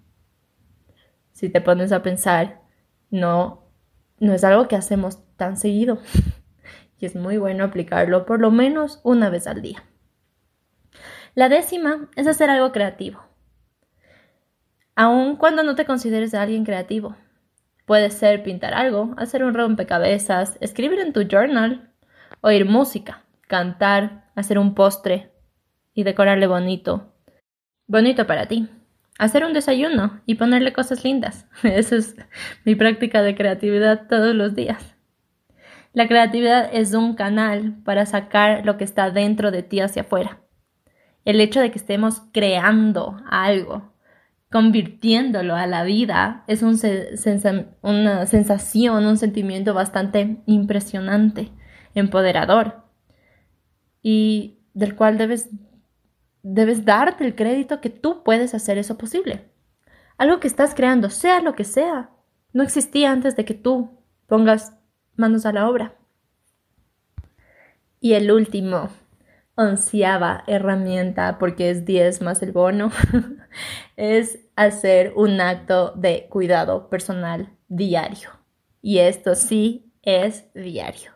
Si 1.32 1.48
te 1.48 1.60
pones 1.60 1.90
a 1.90 2.00
pensar 2.00 2.60
no, 3.10 3.64
no 4.20 4.34
es 4.34 4.44
algo 4.44 4.68
que 4.68 4.76
hacemos 4.76 5.18
tan 5.36 5.56
seguido 5.56 5.98
y 7.00 7.06
es 7.06 7.16
muy 7.16 7.36
bueno 7.36 7.64
aplicarlo 7.64 8.26
por 8.26 8.40
lo 8.40 8.52
menos 8.52 9.00
una 9.02 9.30
vez 9.30 9.48
al 9.48 9.62
día. 9.62 9.82
La 11.34 11.48
décima 11.48 12.08
es 12.14 12.28
hacer 12.28 12.50
algo 12.50 12.70
creativo. 12.70 13.20
Aun 14.94 15.34
cuando 15.34 15.64
no 15.64 15.74
te 15.74 15.86
consideres 15.86 16.34
alguien 16.34 16.64
creativo, 16.64 17.16
puede 17.86 18.10
ser 18.10 18.42
pintar 18.42 18.74
algo, 18.74 19.14
hacer 19.16 19.44
un 19.44 19.54
rompecabezas, 19.54 20.58
escribir 20.60 21.00
en 21.00 21.12
tu 21.12 21.22
journal, 21.22 21.90
oír 22.40 22.64
música, 22.64 23.24
cantar, 23.48 24.30
hacer 24.34 24.58
un 24.58 24.74
postre 24.74 25.32
y 25.92 26.04
decorarle 26.04 26.46
bonito. 26.46 27.12
Bonito 27.86 28.26
para 28.26 28.46
ti 28.46 28.68
hacer 29.18 29.44
un 29.44 29.52
desayuno 29.52 30.20
y 30.26 30.34
ponerle 30.34 30.72
cosas 30.72 31.04
lindas. 31.04 31.46
Esa 31.62 31.96
es 31.96 32.16
mi 32.64 32.74
práctica 32.74 33.22
de 33.22 33.34
creatividad 33.34 34.06
todos 34.08 34.34
los 34.34 34.54
días. 34.54 34.96
La 35.92 36.08
creatividad 36.08 36.70
es 36.72 36.92
un 36.94 37.14
canal 37.14 37.76
para 37.84 38.04
sacar 38.04 38.66
lo 38.66 38.76
que 38.76 38.84
está 38.84 39.10
dentro 39.10 39.50
de 39.52 39.62
ti 39.62 39.80
hacia 39.80 40.02
afuera. 40.02 40.40
El 41.24 41.40
hecho 41.40 41.60
de 41.60 41.70
que 41.70 41.78
estemos 41.78 42.22
creando 42.32 43.16
algo, 43.30 43.93
convirtiéndolo 44.54 45.56
a 45.56 45.66
la 45.66 45.82
vida, 45.82 46.44
es 46.46 46.62
una 46.62 46.76
sensación, 48.26 49.04
un 49.04 49.16
sentimiento 49.16 49.74
bastante 49.74 50.36
impresionante, 50.46 51.50
empoderador 51.96 52.84
y 54.00 54.60
del 54.72 54.94
cual 54.94 55.18
debes 55.18 55.48
debes 56.44 56.84
darte 56.84 57.24
el 57.24 57.34
crédito 57.34 57.80
que 57.80 57.90
tú 57.90 58.22
puedes 58.22 58.54
hacer 58.54 58.78
eso 58.78 58.96
posible. 58.96 59.50
Algo 60.18 60.38
que 60.38 60.46
estás 60.46 60.76
creando, 60.76 61.10
sea 61.10 61.40
lo 61.40 61.56
que 61.56 61.64
sea, 61.64 62.10
no 62.52 62.62
existía 62.62 63.10
antes 63.10 63.34
de 63.34 63.44
que 63.44 63.54
tú 63.54 63.98
pongas 64.28 64.76
manos 65.16 65.46
a 65.46 65.52
la 65.52 65.68
obra. 65.68 65.96
Y 67.98 68.12
el 68.12 68.30
último, 68.30 68.88
onceava 69.56 70.44
herramienta, 70.46 71.38
porque 71.40 71.70
es 71.70 71.84
10 71.84 72.22
más 72.22 72.40
el 72.40 72.52
bono, 72.52 72.92
es 73.96 74.43
hacer 74.56 75.12
un 75.16 75.40
acto 75.40 75.92
de 75.96 76.26
cuidado 76.28 76.88
personal 76.88 77.56
diario. 77.68 78.30
Y 78.80 78.98
esto 78.98 79.34
sí 79.34 79.92
es 80.02 80.52
diario. 80.54 81.12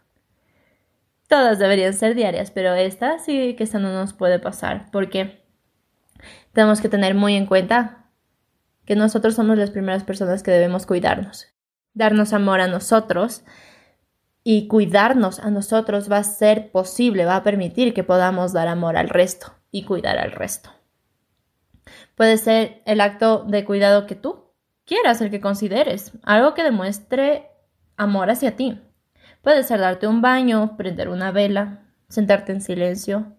Todas 1.29 1.59
deberían 1.59 1.93
ser 1.93 2.15
diarias, 2.15 2.51
pero 2.51 2.75
esta 2.75 3.19
sí 3.19 3.55
que 3.55 3.65
esta 3.65 3.79
no 3.79 3.93
nos 3.93 4.15
puede 4.15 4.39
pasar, 4.39 4.91
porque 4.91 5.45
tenemos 6.53 6.81
que 6.81 6.89
tener 6.89 7.15
muy 7.15 7.35
en 7.35 7.47
cuenta 7.47 8.07
que 8.87 8.97
nosotros 8.97 9.35
somos 9.35 9.59
las 9.59 9.71
primeras 9.71 10.05
personas 10.05 10.43
que 10.43 10.51
debemos 10.51 10.87
cuidarnos. 10.87 11.49
Darnos 11.93 12.33
amor 12.33 12.63
a 12.63 12.69
nosotros 12.69 13.45
y 14.43 14.67
cuidarnos 14.67 15.41
a 15.41 15.51
nosotros 15.51 16.11
va 16.11 16.17
a 16.17 16.25
ser 16.25 16.71
posible, 16.73 17.27
va 17.27 17.37
a 17.37 17.43
permitir 17.43 17.93
que 17.93 18.05
podamos 18.05 18.55
dar 18.55 18.67
amor 18.67 18.97
al 18.97 19.11
resto 19.11 19.53
y 19.71 19.85
cuidar 19.85 20.17
al 20.19 20.33
resto. 20.33 20.78
Puede 22.19 22.37
ser 22.37 22.83
el 22.85 23.01
acto 23.01 23.45
de 23.45 23.65
cuidado 23.65 24.09
que 24.09 24.17
tú 24.17 24.51
quieras, 24.85 25.21
el 25.21 25.31
que 25.31 25.41
consideres, 25.41 26.11
algo 26.25 26.53
que 26.53 26.65
demuestre 26.65 27.47
amor 27.97 28.29
hacia 28.29 28.57
ti. 28.57 28.83
Puede 29.41 29.63
ser 29.63 29.79
darte 29.79 30.09
un 30.09 30.21
baño, 30.21 30.77
prender 30.77 31.11
una 31.11 31.31
vela, 31.31 31.85
sentarte 32.09 32.51
en 32.51 32.61
silencio, 32.61 33.37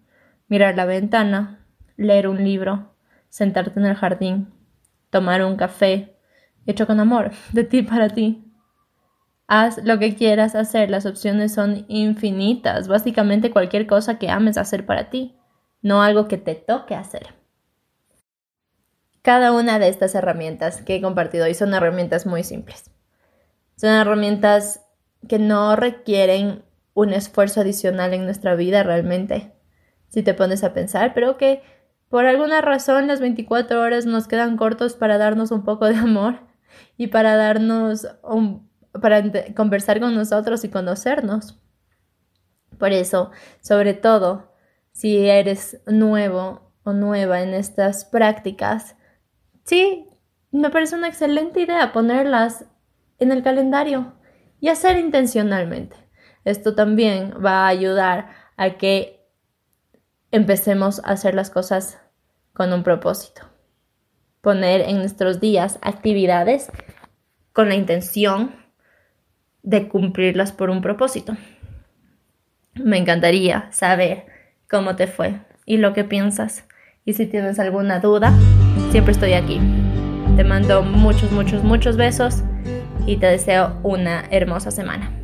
mirar 0.48 0.76
la 0.76 0.86
ventana, 0.86 1.66
leer 1.98 2.26
un 2.26 2.42
libro, 2.42 2.94
sentarte 3.28 3.78
en 3.78 3.84
el 3.84 3.96
jardín, 3.96 4.50
tomar 5.10 5.44
un 5.44 5.56
café 5.56 6.16
hecho 6.64 6.86
con 6.86 7.00
amor, 7.00 7.32
de 7.52 7.64
ti 7.64 7.82
para 7.82 8.08
ti. 8.08 8.50
Haz 9.46 9.84
lo 9.84 9.98
que 9.98 10.14
quieras 10.14 10.54
hacer, 10.54 10.88
las 10.88 11.04
opciones 11.04 11.52
son 11.52 11.84
infinitas, 11.88 12.88
básicamente 12.88 13.50
cualquier 13.50 13.86
cosa 13.86 14.18
que 14.18 14.30
ames 14.30 14.56
hacer 14.56 14.86
para 14.86 15.10
ti, 15.10 15.36
no 15.82 16.02
algo 16.02 16.28
que 16.28 16.38
te 16.38 16.54
toque 16.54 16.94
hacer. 16.94 17.39
Cada 19.22 19.52
una 19.52 19.78
de 19.78 19.88
estas 19.88 20.14
herramientas 20.14 20.82
que 20.82 20.96
he 20.96 21.02
compartido 21.02 21.44
hoy 21.44 21.54
son 21.54 21.74
herramientas 21.74 22.26
muy 22.26 22.42
simples. 22.42 22.90
Son 23.76 23.90
herramientas 23.90 24.86
que 25.28 25.38
no 25.38 25.76
requieren 25.76 26.64
un 26.94 27.12
esfuerzo 27.12 27.60
adicional 27.60 28.14
en 28.14 28.24
nuestra 28.24 28.54
vida 28.54 28.82
realmente, 28.82 29.52
si 30.08 30.22
te 30.22 30.34
pones 30.34 30.64
a 30.64 30.72
pensar, 30.72 31.14
pero 31.14 31.36
que 31.36 31.62
por 32.08 32.26
alguna 32.26 32.60
razón 32.60 33.06
las 33.06 33.20
24 33.20 33.80
horas 33.80 34.06
nos 34.06 34.26
quedan 34.26 34.56
cortos 34.56 34.94
para 34.94 35.18
darnos 35.18 35.50
un 35.50 35.64
poco 35.64 35.86
de 35.86 35.96
amor 35.96 36.40
y 36.96 37.08
para 37.08 37.36
darnos 37.36 38.08
un, 38.22 38.68
para 39.00 39.22
conversar 39.54 40.00
con 40.00 40.14
nosotros 40.14 40.64
y 40.64 40.68
conocernos. 40.68 41.60
Por 42.78 42.92
eso, 42.92 43.30
sobre 43.60 43.94
todo, 43.94 44.52
si 44.92 45.28
eres 45.28 45.80
nuevo 45.86 46.72
o 46.82 46.92
nueva 46.92 47.42
en 47.42 47.54
estas 47.54 48.04
prácticas, 48.04 48.96
sí, 49.70 50.08
me 50.50 50.68
parece 50.70 50.96
una 50.96 51.06
excelente 51.06 51.60
idea 51.60 51.92
ponerlas 51.92 52.64
en 53.20 53.30
el 53.30 53.44
calendario 53.44 54.14
y 54.58 54.68
hacer 54.68 54.98
intencionalmente. 54.98 55.96
Esto 56.44 56.74
también 56.74 57.34
va 57.44 57.64
a 57.64 57.68
ayudar 57.68 58.30
a 58.56 58.70
que 58.70 59.24
empecemos 60.32 60.98
a 61.04 61.12
hacer 61.12 61.36
las 61.36 61.50
cosas 61.50 62.00
con 62.52 62.72
un 62.72 62.82
propósito. 62.82 63.42
Poner 64.40 64.80
en 64.80 64.98
nuestros 64.98 65.38
días 65.38 65.78
actividades 65.82 66.68
con 67.52 67.68
la 67.68 67.76
intención 67.76 68.56
de 69.62 69.86
cumplirlas 69.86 70.50
por 70.50 70.70
un 70.70 70.82
propósito. 70.82 71.36
Me 72.74 72.98
encantaría 72.98 73.70
saber 73.70 74.26
cómo 74.68 74.96
te 74.96 75.06
fue 75.06 75.42
y 75.64 75.76
lo 75.76 75.92
que 75.92 76.02
piensas. 76.02 76.66
Y 77.04 77.12
si 77.12 77.26
tienes 77.26 77.60
alguna 77.60 78.00
duda, 78.00 78.32
siempre 78.90 79.12
estoy 79.12 79.34
aquí. 79.34 79.60
Te 80.36 80.44
mando 80.44 80.82
muchos, 80.82 81.30
muchos, 81.32 81.62
muchos 81.62 81.96
besos 81.96 82.42
y 83.06 83.16
te 83.16 83.26
deseo 83.26 83.78
una 83.82 84.24
hermosa 84.30 84.70
semana. 84.70 85.19